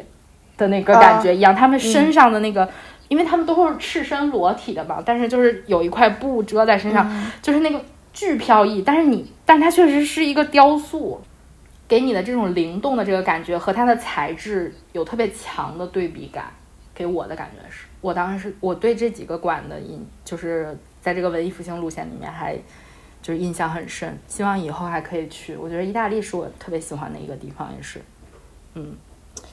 [0.58, 1.56] 的那个感觉一样。
[1.56, 2.68] 他们身上的那个，
[3.08, 7.10] 因为他们都是赤身裸体的嘛，但是就是有一块布遮在身上，
[7.40, 7.80] 就是那个
[8.12, 8.82] 巨飘逸。
[8.82, 11.22] 但是你，但它确实是一个雕塑，
[11.94, 16.46] 给你的这种灵动的这个感觉和它的材质有特别强的对比感。
[16.92, 22.58] 给我的感觉是，我当时我对这几个馆的印，就是在这个文艺复兴路线里面还。
[23.22, 25.56] 就是印象很深，希望以后还可以去。
[25.56, 27.98] 我觉得意大利是我特别喜欢的一个地方，也是。
[28.74, 28.94] 嗯，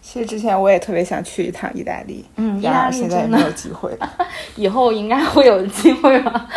[0.02, 3.98] 其实之前我也特别想去一趟意大利，嗯，意大利现在没有机会，
[4.58, 6.50] 以后应该会有机会吧。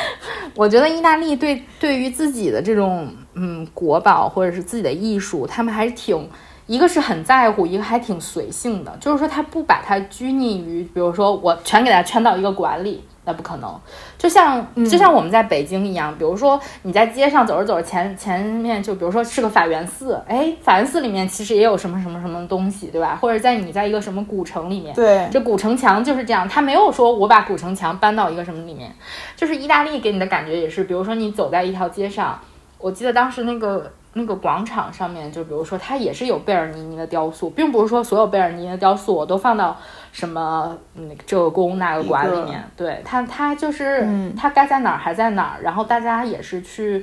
[0.56, 6.28] 我觉得意大利对对于自己的这种嗯国宝或者是自己的艺术，他们还是挺
[6.66, 13.04] 一个是很在乎，一个还挺随性的，就是说他不把它拘泥于，比如说我全给它圈到一个馆里。
[13.24, 13.72] 那不可能，
[14.18, 23.16] 就像就像我们在北京一样，比如说你在街上走着走着，前前面就比如说是个法源寺，哎，法源寺里面其实也有什么什么什么东西，对吧？
[23.22, 28.92] 或者在你在一个什么古城里面，对，这古城墙就是这样，他没有说我把古城墙搬到一个什么里面，
[29.36, 32.36] 就是意大利给你的感觉也是，比如说你走在一条街上，
[32.82, 33.90] 我记得当时那个。
[34.14, 39.74] 那个广场上面，就比如说，它也是有贝尔尼尼的雕塑，并不是说所有贝尔尼尼的雕塑我都放到
[40.12, 42.62] 什么那个这个宫那个馆里面。
[42.76, 44.06] 对它，它就是
[44.36, 45.62] 它该在哪儿还在哪儿。
[45.62, 47.02] 然后大家也是去，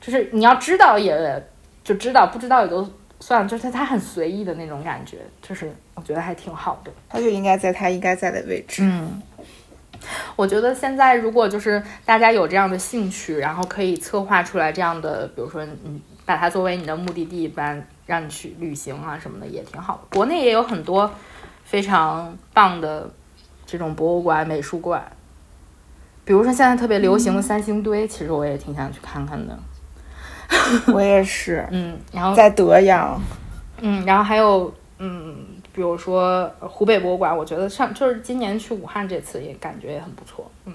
[0.00, 1.40] 就是你要知道也
[1.84, 2.84] 就知道，不知道也都
[3.20, 3.48] 算了。
[3.48, 6.90] 就是它很随意的那种感觉，就是我觉得还挺好的。
[7.08, 8.82] 它就应该在它应该在的位置。
[8.82, 9.22] 嗯。
[10.36, 20.16] 我觉得现在如果就是大家有这样的兴趣，然后可以策划出来这样的，比如说你，把它作为你的目的地，般让你去旅行啊什么的也挺好的。
[20.16, 21.10] 国内也有很多
[21.64, 23.10] 非常棒的
[23.66, 25.04] 这种博物馆、美术馆，
[26.24, 29.58] 比如说现在特别流行的三星堆，其实我也挺想去看看的。
[30.92, 33.20] 我也是，嗯，然后在德阳，
[33.80, 35.46] 嗯，然后还有嗯。
[35.72, 40.74] 比如说湖北博物馆，我觉得上就是今年去武汉这次也感觉也很不错，嗯。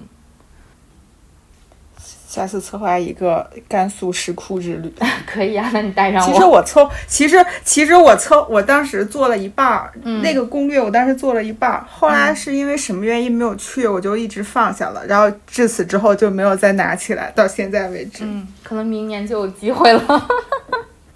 [2.27, 4.93] 下次策划一个甘肃石窟之旅，
[5.25, 6.31] 可以啊，那你带上我。
[6.31, 9.91] 其实我策，其实其实我策，我当时做了一半儿，
[10.21, 18.25] 那个攻略我当时做了一半儿，后来是因为什么原因没有去，我就一直放下了，然后至此之后就没有再拿起来，到现在为止。
[18.25, 20.27] 嗯，可能明年就有机会了，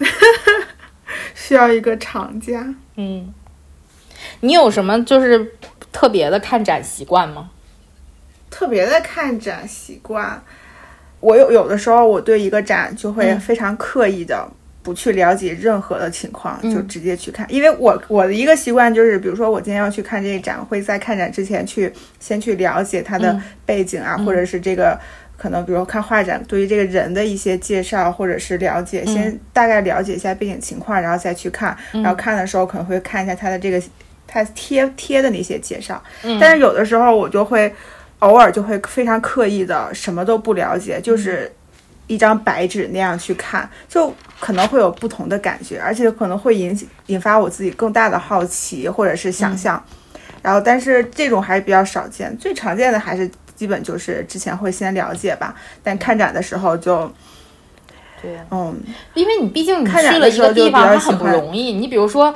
[1.36, 2.74] 需要一个长假。
[2.96, 3.32] 嗯。
[4.40, 5.52] 你有什么就是
[5.92, 7.50] 特别的看展习惯吗？
[8.50, 10.42] 特别的看展习惯，
[11.20, 14.46] 我有有的时候我对一个展就会非常刻意的
[14.82, 17.46] 不去了解任何的情况，就直接去看。
[17.48, 24.98] 因为我我的一个习惯就是，比如说我今天要去看这个展，会在看展之前去先去了解它的背景啊，或者是这个
[25.38, 31.76] 可能，比如看画展对于这个人的一些介绍或者是了解，先大概了解一下背景情况，然后再去看。
[31.92, 33.80] 然后看的时候可能会看一下它的这个
[34.32, 36.02] 它贴贴的那些介绍。
[36.40, 37.72] 但是有的时候我就会
[38.20, 41.52] 偶尔就会非常刻意的什么都不了解，就是。
[42.08, 49.82] 一张白纸那样去看，就可能会有不同的感觉，而且可能会引起引发我自己更大的好奇或者是想象。
[50.42, 55.54] 然后，但是这种还是比较少见，最常见的还是基本就是之前会先了解吧。
[55.82, 57.10] 但看展的时候就，
[58.20, 58.76] 对，嗯，
[59.14, 61.72] 因为你毕竟你去了一个地方，它很不容易。
[61.72, 62.34] 你比如说，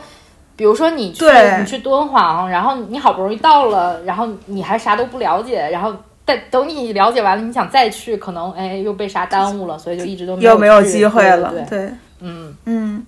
[0.57, 1.25] 比如说你去
[1.59, 5.95] 你去敦煌，然后你好不容易到了，然后你还啥都不了解，然后。
[6.29, 11.55] 但等你了解完了，你想再去，可能哎又被啥耽误了，所以就一直都没有没有机会了。
[11.71, 11.89] 对，
[12.19, 13.07] 嗯嗯，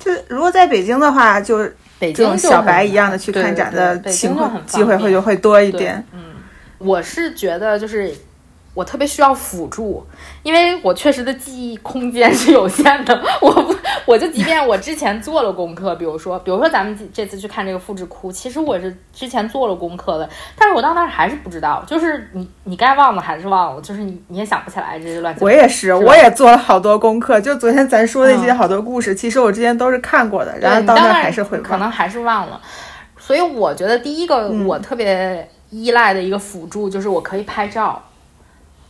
[0.00, 1.64] 就如果在北京的话，就
[2.00, 6.04] 北京小白一样的去看展的机会机会会就会多一点。
[6.12, 6.20] 嗯，
[6.78, 8.12] 我是觉得就是。
[8.74, 10.06] 我特别需要辅助，
[10.42, 13.22] 因为我确实的记忆空间是有限的。
[13.40, 13.74] 我不，
[14.06, 25.44] 我就即便我之前做了功课，比如说，比如说咱们这次去看这个复制库，其实我是之前做了功课的，但是我到那儿还是不知道，就是你你该忘了还是忘了，就是你你也想不起来这些乱七八糟。
[25.44, 32.58] 我也是，我也做了好多功课，就昨天咱说的一些好多故事，其实我之前都是看过的，然后到那儿还是会可能还是忘了。
[33.18, 38.02] 所以我觉得第一个我特别依赖的一个辅助就是我可以拍照。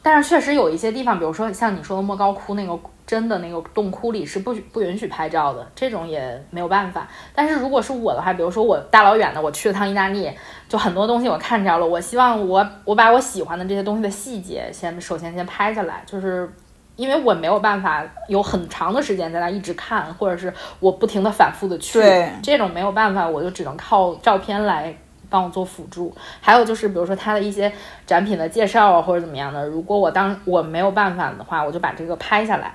[0.02, 2.76] 但是确实有一些地方，比如说像你说的莫高窟那个
[3.06, 7.06] 真的那个洞窟里是不不允许拍照的，这种也没有办法。
[7.34, 10.28] 但是如果是我的话，比如说我大老远的我去了趟意大利，
[10.68, 16.52] 就很多东西我看着了，我希望我我把我喜欢的这些东西的细节先首先先拍下来，就是
[16.96, 22.00] 因为我没有办法有很长的时间在那一直看，或者是我不停的反复的去，
[22.42, 24.96] 这种没有办法，我就只能靠照片来。
[25.32, 27.72] 帮我做辅助，还有就是，比如说他的一些
[28.06, 29.66] 展品的介绍啊，或者怎么样的。
[29.66, 32.74] 如果我当我没有办法的话，我就把这个拍下来。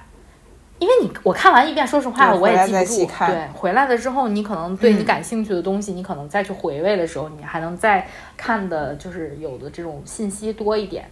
[0.80, 3.12] 因为你我看完一遍，说实话我也记不住。
[3.26, 11.10] 对，回来了之后，你可能对你感兴趣的东西，你可能再去回味的时候，你还能再看的，就是有的这种信息多一点。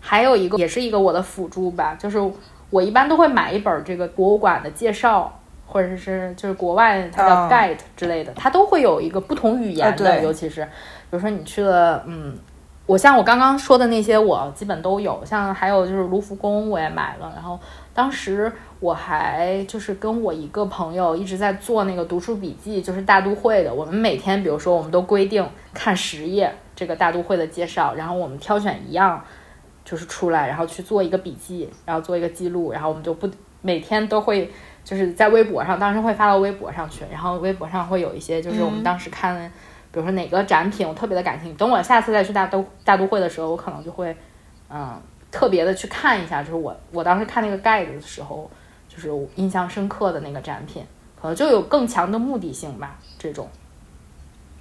[0.00, 2.18] 还有一个，也是一个我的辅助吧，就是
[2.70, 5.40] 我一般都会买一本这个博物馆的介绍。
[5.70, 10.70] 或者是就是国外它叫 guide 之类的，它都会有一个不同语言的，尤其是比
[11.10, 12.34] 如说你去了，嗯，
[12.86, 15.22] 我像我刚刚说的那些，我基本都有。
[15.26, 17.30] 像还有就是卢浮宫，我也买了。
[17.34, 17.60] 然后
[17.92, 18.50] 当时
[18.80, 23.74] 我还就是跟我一个朋友一直在做那个读书笔记，就是大都会的。
[23.74, 29.22] 我们每天，比如说我们都规定看十页这个大都会的介绍，然后我们挑选一样
[29.84, 33.28] 就是出来，然后去做一个笔记，然后做一个记录，然后我们就不
[33.60, 34.50] 每天都会。
[34.88, 39.38] 就是在微博上，当时会发到微博上去，然后微博上会有一些，就是我们当时看，
[39.92, 44.16] 比如说哪个展品我特别的感兴趣，等我下次再去大都大都会的时候，我可能就会，
[44.70, 44.98] 嗯，
[45.30, 48.50] 特别的去看一下，就是我我当时看那个盖子的时候，
[48.88, 50.82] 就是印象深刻的那个展品，
[51.20, 52.98] 可能就有更强的目的性吧。
[53.18, 53.46] 这种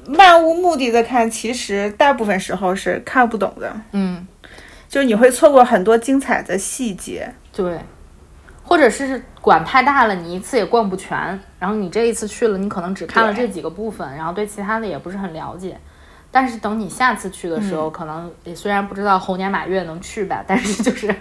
[0.06, 3.74] 漫无目的的看，其实大部分时候是看不懂的。
[3.94, 4.28] 嗯，
[4.90, 7.34] 就是你会错过很多精彩的细节。
[7.54, 7.80] 对。
[8.68, 11.18] 或者是馆太大了，你一次也逛不全。
[11.58, 15.80] 然后你这一次去了，你可能只看了这几个部分，然后对其他的也不是很了解。
[16.30, 21.16] 但是等你下次去的时候，可能也虽然不知道猴年马月能去吧，但是就是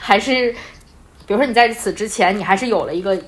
[0.00, 0.52] 还是，
[1.26, 3.20] 比如说你在此之前，你还是有了一个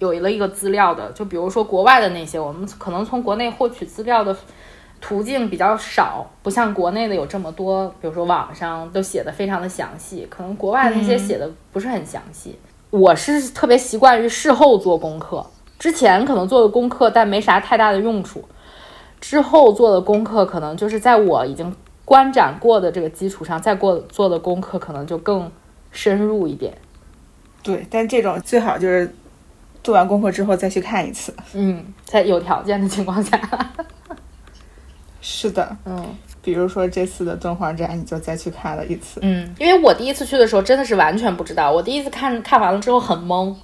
[0.00, 1.12] 有了一个资料的。
[1.12, 4.36] 就比如说国外的那些，我们可能从国内获取资料的
[5.00, 7.88] 途径比较少，不像国内的有这么多。
[8.00, 12.58] 比如说网上都写的非常的详细，可能国外的那些写的不是很详细。
[12.92, 15.46] 我是特别习惯于事后做功课，
[15.78, 18.44] 之前可能做的功课，但没啥太大的用处。
[19.18, 21.74] 之后做的功课，可能就是在我已经
[22.04, 25.50] 观展过的这个基础上，再过做的功课，可能就更
[25.90, 26.76] 深入一点。
[27.62, 29.14] 对，但这种最好就是
[29.82, 31.34] 做完功课之后再去看一次。
[31.54, 33.40] 嗯，在有条件的情况下。
[35.22, 36.04] 是的，嗯。
[36.42, 39.20] 比如说这次的敦煌展，你就再去看了一次。
[39.22, 43.54] 嗯，因为我第一次去的时候真的是完全不知道，我第一次看看完了之后很懵，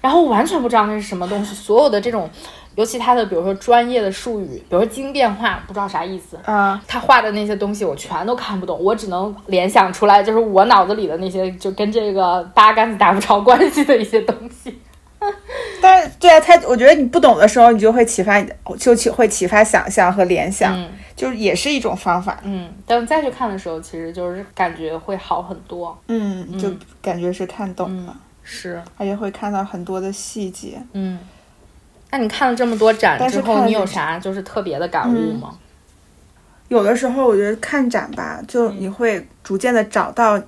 [0.00, 2.30] 然后完全不知道那是什么东西，所有的这种，
[2.76, 14.78] 尤其他的比如说专业的术语，比如说经变化，不知道啥意思嗯，他画的那些东西我全都看不懂，我只能联想出来就是我脑子里的那些就跟这个八竿子打不着关系的一些东西。
[15.82, 18.40] 但是对啊，他我觉得你不懂的时候，你就会启发，
[18.78, 20.78] 就启会启发想象和联想。
[21.16, 26.72] 就是也是一种方法，嗯，等再去看的时候，其实就是感觉会好很多，嗯，就
[27.02, 28.16] 感觉是看懂了。
[28.44, 30.80] 是，而且会看到很多的细节。
[30.92, 31.18] 嗯，
[32.12, 35.58] 那你看了这么多展之后，你有啥就是特别的感悟吗？
[36.68, 40.40] 有的时候我觉得看展吧，就你会逐渐的找到。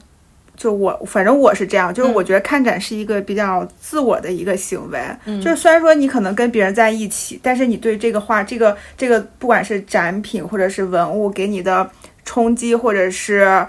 [0.61, 5.01] 就我，反正我是这样，就是我觉得看展是一个比较自我的一个行为。
[5.25, 11.91] 嗯，就是虽然说你可能跟别人在一起，但是你对这个画、这个这个，不管是展品或者是文物给你的
[12.27, 13.67] 冲击或者是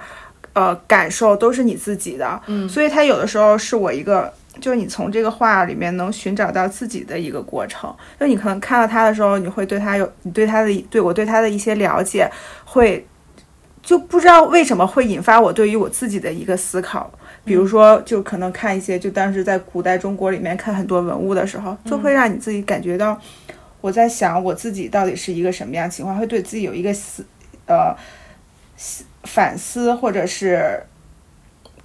[0.52, 2.42] 呃感受，都是你自己的。
[2.48, 4.30] 嗯，所以它有的时候是我一个，
[4.60, 7.90] 就是你从这个画里面能寻找到自己的一个过程。
[8.20, 12.30] 就你可能看到他的时候，你会对他有你对他的对我对他的一些了解
[12.66, 13.08] 会。
[13.84, 17.12] 就不知道为什么会引发我对于我自己的一个思考，
[17.44, 23.20] 比如说，就可能看一些，就当时在古代中国里面看很多文物的时候，就会让你自己感觉到，
[23.82, 27.26] 我在想我自己到底是一个什么样情况，会对自己有一个思，
[27.66, 27.96] 呃，
[29.24, 30.80] 反思或者是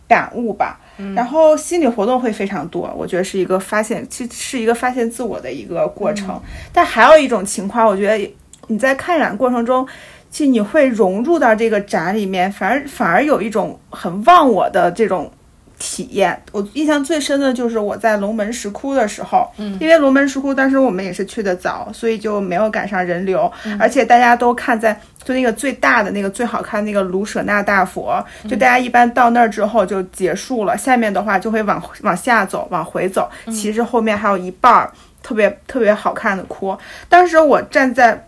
[0.06, 0.78] 感悟吧。
[1.14, 6.38] 然后心理活动会非常多，我觉得是一个发现，其实是一个发现自我的一个过程。
[6.72, 8.34] 但还有一种情况，我觉得
[8.66, 9.88] 你在看展过程中。
[10.36, 15.32] 其实你会融入到这个展里面，反而反而有一种很忘我的这种
[15.78, 16.38] 体验。
[16.52, 36.76] 我印象最深的就是我在龙门石窟的时候，嗯，因为龙门石窟当时我们也是去的早，所以就没有赶上人流，而且大家都看在就那个最大的那个最好看那个卢舍那大佛，就大家一般到那儿之后就结束了，下面的话就会往往下走，往回走，其实后面还有一半儿特别特别好看的窟。
[37.08, 38.22] 当时我站在。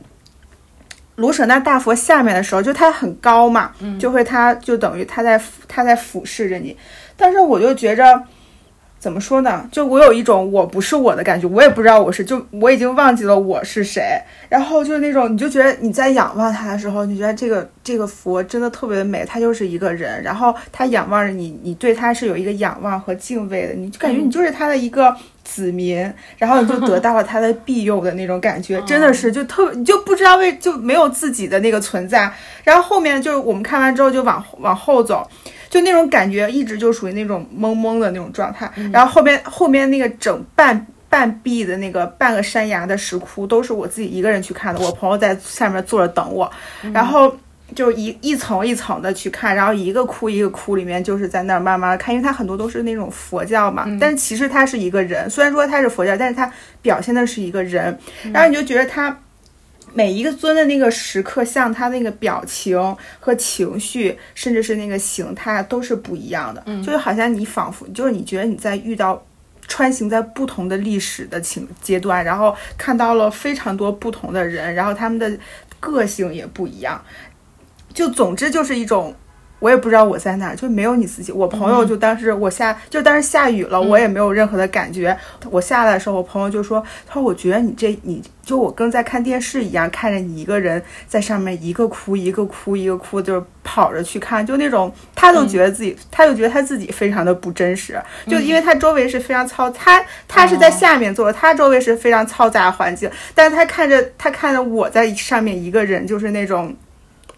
[1.18, 6.76] 卢舍那大佛下面的时候，就它很高嘛，就会它就等于它在它在俯视着你，
[7.16, 8.22] 但是我就觉着。
[9.00, 9.64] 怎么说呢？
[9.70, 14.02] 就我有一种我不是我的感觉，我也不知道我是，就我已经忘记了我是谁。
[14.48, 25.16] 然后就是那种，你就觉得你在仰望他的时候，你觉得这个这个佛真的特别的美，他就是一个人，然后他仰望着你，你对他是有一个仰望和敬畏的，你就感觉你就是他的一个
[25.48, 32.30] 子民，然后你就得到了他的庇佑的那种感觉， 真的是就特你就不知道为就没有自己的那个存在。
[32.62, 35.26] 然后后面就是我们看完之后就往往后走。
[35.70, 38.70] 就那种感觉，一直就属于那种懵懵的那种状态。
[38.90, 44.80] 然后后面后面那个整半半壁的那个半个山崖的石窟，都是我自己一个人去看的。
[44.80, 46.50] 我朋友在下面坐着等我，
[46.90, 47.30] 然后
[47.74, 53.86] 就一一层一层的去看，然后一个窟一个窟里面就是在那儿慢慢看，因为它很多都是那种佛教嘛。
[54.00, 56.52] 但是其实他是一个人，虽然说他是佛教，但是他
[56.82, 57.98] 表现的是一个人。
[58.32, 59.18] 然后你就觉得他。
[59.94, 62.78] 每一个尊的那个时刻，像他那个表情
[63.18, 66.62] 和情绪，甚至是那个形态，都是不一样的。
[66.66, 69.20] 嗯，就是好像你仿佛，就是你觉得你在遇到
[69.66, 75.32] 穿行在不同的历史的情阶段，然后看到了非常多不同的人，然后他们的
[75.80, 77.02] 个性也不一样。
[77.98, 79.12] 就总之就是一种。
[79.60, 81.32] 我也不知道我在哪，就没有你自己。
[81.32, 85.18] 我朋友就当时我下，就当时下雨了，我也没有任何的感觉。
[85.50, 106.72] 我下来的时候，我朋友就说：“他说我觉得你这，你就我跟在看电视一样，看着你一个人在上面一个哭一个哭一个哭，就是跑着去看，就那种他都觉得自己，他就觉得他自己非常的不真实，就因为他周围是非常嘈，他他是在下面坐，他周围是非常嘈杂环境，但是他看着他看着我在上面一个人，就是那种。”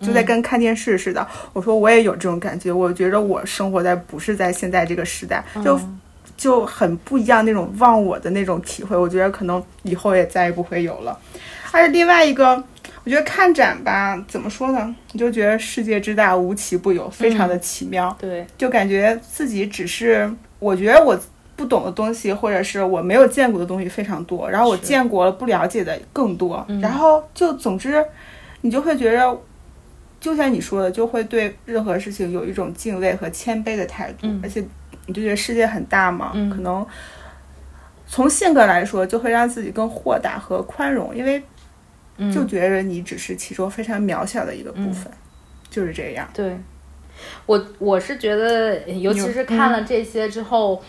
[0.00, 5.78] 就在跟看电视似的，我说我也有这种感觉，我觉得我生活在不是在现在这个时代，就
[6.36, 11.18] 就很不一样那种忘我的那种体会，我觉得可能以后也再也不会有了。
[11.70, 12.56] 而且另外一个，
[13.04, 14.96] 我觉得看展吧，怎么说呢？
[15.12, 18.16] 你就觉得世界之大无奇不有，非常的奇妙。
[18.18, 21.18] 对，就感觉自己只是，我觉得我
[21.56, 28.02] 不懂的东西，或者是我没有见过的东西非常多，然后我见过了不了解的更多，然后就总之，
[28.62, 29.38] 你就会觉得。
[30.20, 34.62] 就像你说的，就会对任何事情有一种敬畏和谦卑的态度，而且
[35.06, 36.86] 你就觉得世界很大嘛，可能
[38.06, 41.42] 从性格来说，就会让自己更豁达和宽容，因为
[42.30, 45.10] 就觉得你只是其中非常渺小的一个部分，
[45.70, 46.28] 就是这样。
[46.34, 46.54] 对，
[47.46, 50.82] 我我是觉得，尤其是看了这些之后，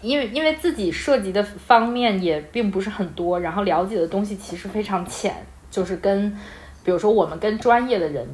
[0.00, 5.34] 因为因为自己涉及的方面也并不是很多，然后了解的东西其实非常浅，
[5.70, 6.34] 就是跟
[6.82, 8.26] 比如说我们跟专业的人。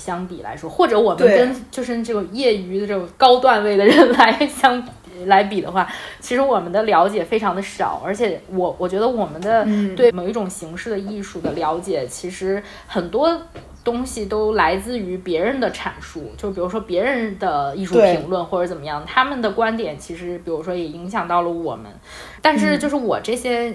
[0.00, 4.82] 相比来说，或者我们跟就是这种业余的这种高段位的人 来相
[5.26, 5.86] 来比的话，
[6.18, 13.38] 其实我们的了解非常的少，而且我我觉得我们的对某一种形式的艺术的了解，其实很多
[13.84, 21.92] 东西都来自于别人的阐述，就比如说别人的艺术评论或者怎么样，他们的观点其实比如说也影响到了我们，
[22.40, 23.74] 但是就是我这些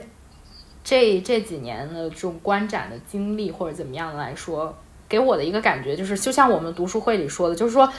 [0.83, 4.75] 这这几年的这种观展的经历或者怎么样来说。
[5.15, 7.89] 给我的一个感觉就是，就像我们读书会里说的，就是说，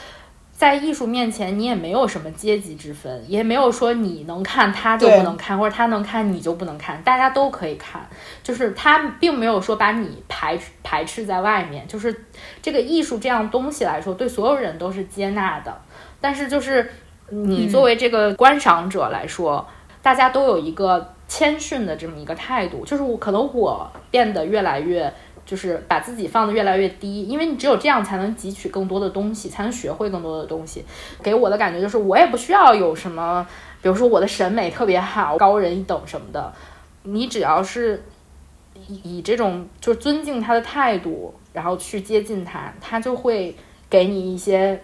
[0.51, 8.07] 在艺术面前，你也没有什么阶级之分，也没有说你能看他就不能看，或者他能看你就不能看，大家都可以看。
[8.43, 11.87] 就是他并没有说把你排排斥在外面。
[11.87, 12.25] 就是
[12.61, 15.75] 这个艺术这样东西来说，对所有人都是接纳的。
[16.21, 16.87] 但是就是
[17.29, 19.67] 你作为这个观赏者来说，
[20.03, 22.85] 大家都有一个谦逊的这么一个态度。
[22.85, 25.11] 就是我可能我变得越来越。
[25.47, 30.83] 就是把自己放得越来越低，因为你只有这样才能汲取更多的东西，才能学会更多的东西。
[31.23, 33.47] 给我的感觉就是，我也不需要有什么，
[33.81, 36.53] 比如说我的审美特别好，高人一等什么的。
[37.03, 38.03] 你只要是
[38.87, 43.55] 以这种就是尊敬他的态度，然后去接近他，他就会
[43.89, 44.79] 给你一些。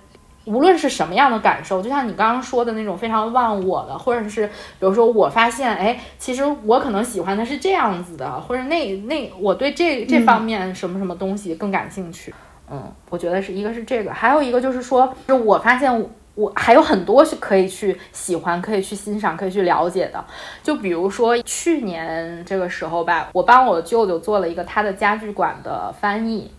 [0.45, 12.33] 无论是什么样的感受，就像你刚刚说的那种非常忘我的，或者是比如说我发现，哎，其实我可能喜欢的是这样子的，或者那那我对这这方面什么什么东西更感兴趣。
[12.69, 20.23] 嗯，我觉得是一个是这个，还有一个就是说，就我发现我还有很多是可以去喜欢、可以去欣赏、可以去了解的。
[20.63, 26.51] 就比如说去年这个时候吧，我帮我舅舅做了一个他的家具馆的翻译。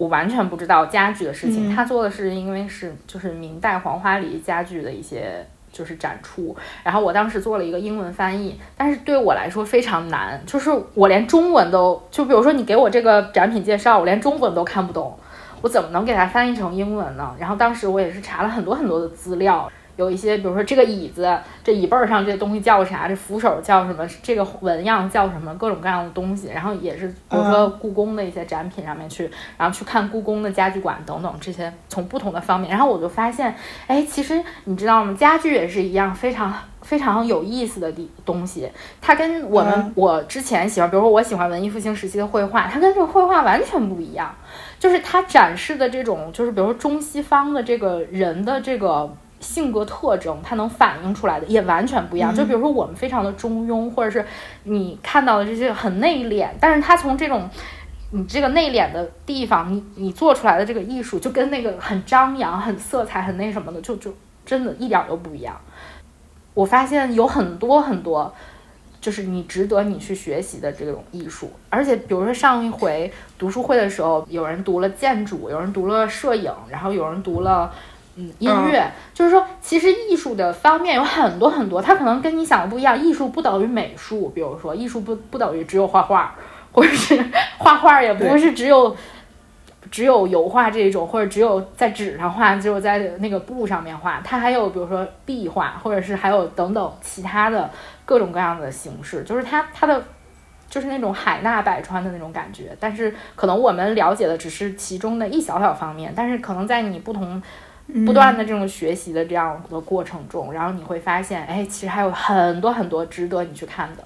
[0.00, 15.14] 我完全不知道家具的事情，他做的是因为是就是明代黄花梨家具的一些就是展出，然后我当时做了一个英文翻译，但是对我来说非常难，就是我连中文都就比如说你给我这个展品介绍，我连中文都看不懂，
[15.60, 17.36] 我怎么能给它翻译成英文呢？
[17.38, 19.70] 然后当时我也是查了很多很多的资料。
[20.00, 23.06] 有一些，比如说这个椅子，这椅背儿上这东西叫啥？
[23.06, 24.08] 这扶手叫什么？
[24.22, 25.54] 这个纹样叫什么？
[25.56, 33.54] 各种各样的东西，然后也是，比如说故宫的一些展品上面去，然后去看故宫的家具馆等等这些，从不同的方面，然后我就发现，
[33.86, 35.14] 哎，其实你知道吗？
[35.18, 36.50] 家具也是一样非常
[36.80, 38.66] 非常有意思的地东西。
[39.02, 44.34] 它跟我们我之前喜欢，比如说我喜欢文艺复兴时期的绘画，它跟这个绘画完全不一样，
[44.78, 49.14] 就是它展示的这种，就是比如说中西方的这个人的这个。
[49.40, 52.34] 性格特征，它能反映出来的也完全不一样。
[52.34, 54.24] 就比如说，我们非常的中庸，或者是
[54.64, 57.48] 你看到的这些很内敛，但是他从这种
[58.10, 64.14] 你这个内敛的地方，你你做出来的这个艺术，就跟那个很张扬、很色彩、很那什么的，就就
[64.44, 65.58] 真的一点都不一样。
[66.52, 68.34] 我发现有很多很多，
[69.00, 71.50] 就是你值得你去学习的这种艺术。
[71.70, 77.72] 而且，比如说上一回读书会的时候，有人读了建筑，有人读了摄影，然后有人读了。
[78.16, 82.98] 嗯，音乐就是说，其实艺术的方面有很多很多，它可能跟你想的不一样。
[82.98, 86.34] 艺术不等于美术，比如说，艺术不不等于只有画画，
[86.72, 87.24] 或者是
[87.56, 88.94] 画画也不是只有
[89.92, 94.20] 只有油画这种，或者只有在纸上画，只有在那个布上面画。
[94.24, 97.70] 它还有比如说壁画，或者是还有等等其他的
[98.04, 100.02] 各种各样的形式，就是它它的
[100.68, 102.76] 就是那种海纳百川的那种感觉。
[102.80, 107.40] 但是可能我们了解的只是其中的一小小方面，但是可能在你不同。
[108.06, 114.04] 不断的这种学习的这样的过程中，然后你会发现，哎，其实还有很多很多值得你去看的。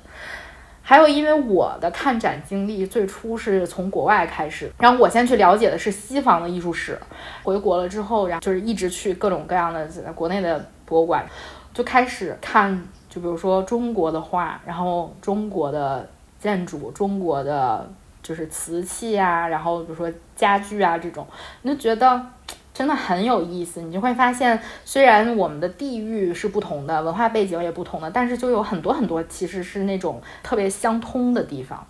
[0.83, 6.99] 还有，因为我的看展经历最初是从国外开始，然后我先去了解的是西方的艺术史。
[7.43, 11.25] 回国了之后，然后就是一直去各种各样的国内的博物馆，
[11.73, 16.07] 就开始看，就比如说中国的画，然后中国的
[16.39, 17.91] 建筑，中国的
[18.23, 21.27] 就是瓷器啊，然后比如说家具啊这种，
[21.63, 22.27] 你就觉得。
[22.75, 31.87] 真的很有意思，你就会发现，虽然我们的地域是不同的，文化背景也不同的，但是就有很多很多其实是那种特别相通的地方，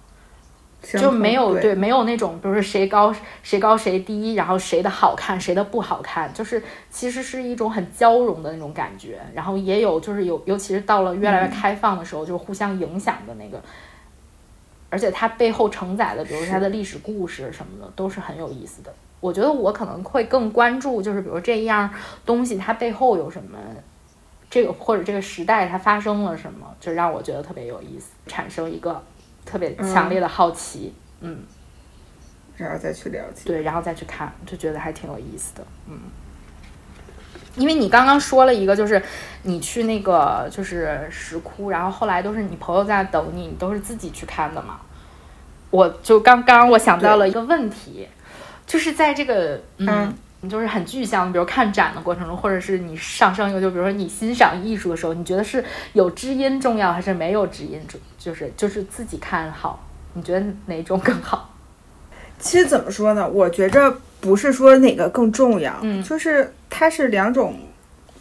[0.82, 9.18] 就没有对没有那种，比如说谁高谁高谁低，然后谁的好看谁的不好看，就是其实是一种很交融的那种感觉。
[9.32, 13.58] 然后也有就是有，尤其是到了越来越开放的时候，就互相影响的那个，
[14.90, 18.92] 而且它背后承载的，比如它的历史故事什么的，都是很有意思的。
[19.24, 21.88] 我觉得我可能会更关注，就是比如这一样
[22.26, 23.58] 东西它背后有什么，
[24.50, 29.02] 这个或者这个时代它发生了什么，就让我觉得特别有意思，产生一个
[29.46, 31.38] 特别强烈的好奇，嗯，
[32.58, 35.98] 然后再去了解，对，然后再去看，就觉得还挺有意思的，嗯，
[37.56, 39.02] 因为你刚刚说了一个，就是
[39.44, 44.82] 你去那个就是石窟，然后后来都是你朋友在等你，你都是自己去看的嘛，
[45.70, 48.06] 我就刚刚我想到了一个问题。
[48.66, 50.14] 就是在这个，嗯，
[50.48, 58.00] 就是很具象，比如看展的过程中，或者是你上升一个，就比如说你欣赏艺术的时候，你觉得是有知音重要，还是没有知音重？
[58.18, 61.50] 就是就是自己看好，你觉得哪种更好？
[62.38, 63.26] 其实怎么说呢？
[63.28, 67.54] 我觉着不是说哪个更重要，嗯，就是它是两种，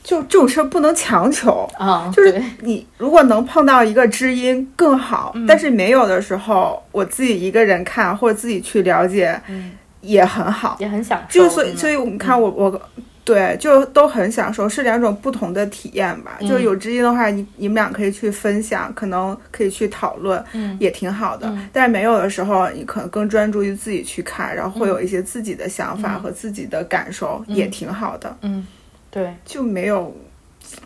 [0.04, 2.12] 就这种事儿不能强求啊。
[2.16, 9.72] 就是你如果能碰到一个知音更好，但是没有的时候，我自己一个人看或者自己去了解，嗯。
[10.04, 11.40] 也很好，也很享受。
[11.40, 12.82] 就所以，所以我们看我我
[13.26, 16.38] 对，就都很享受，是两种不同的体验吧。
[16.42, 21.48] 嗯就有知音的话，你你们俩可以去分享，可能可以去讨论，嗯也挺好的。
[21.48, 28.36] 嗯但是没有的时候，你可能更专注于自己去看，然后会有一些自己的想法嗯和自己的感受，也挺好的。
[28.42, 28.68] 嗯，
[29.10, 30.14] 对，就没有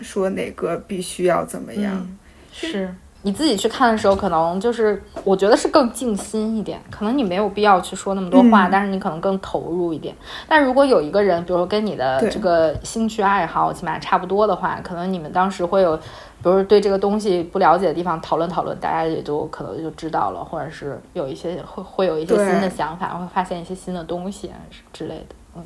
[0.02, 1.94] 说哪个必须要怎么样。
[1.96, 2.18] 嗯
[2.60, 2.94] 是
[3.28, 8.72] 你自己去看的时候，可能就是我觉得是更静心一点，可能你没有必要去说那么多话，嗯。
[8.72, 10.16] 但是你可能更投入一点。
[10.48, 16.04] 但如果有一个人，比如说跟你的这个兴趣爱好起码差不多的话，可能你们当时会有，比
[16.44, 24.56] 如对这个东西不了解的地方讨论讨论，大家也就可能就知道了，或者是有一些会会有一些新的想法，会发现一些新的东西啊
[24.94, 25.36] 之类的。
[25.58, 25.64] 嗯。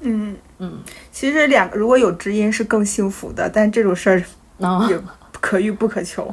[0.00, 0.36] 嗯。
[0.56, 0.78] 嗯，
[1.12, 4.18] 其实两个如果有知音是更幸福的，但这种事儿
[4.88, 4.98] 也
[5.44, 6.32] 可遇不可求。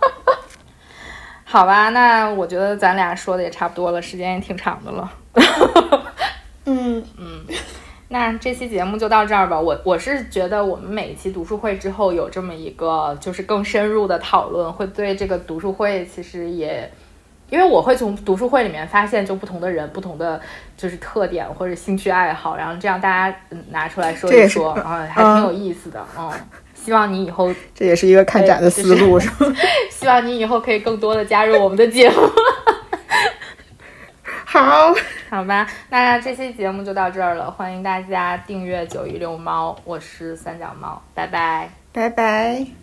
[1.44, 5.12] 好吧，那我觉得咱俩说的也差不多了，时间也挺长的了。
[6.64, 7.44] 嗯嗯，
[8.08, 9.60] 那这期节目就到这儿吧。
[9.60, 16.90] 我我是觉得我们每一期读书会之后有这么一个就是更深入的讨论，会对这个读书会其实也，
[17.50, 20.40] 因为我会从读书会里面发现就不同的人、不同的
[20.74, 26.02] 就是特点或者兴趣爱好，然后这样大家嗯拿出来说一说，啊，还挺有意思的。
[26.16, 26.32] 嗯，
[26.84, 29.46] 希望你以后，这也是一个看展的思路，是吧？
[29.90, 32.16] 希望你以后可以更多的加入我们的节目。
[34.44, 34.92] 好，
[35.28, 41.70] 好吧，那这期节目就到这儿了，欢迎大家订阅九一六猫，我是三脚猫，拜拜。
[41.92, 42.79] 拜拜。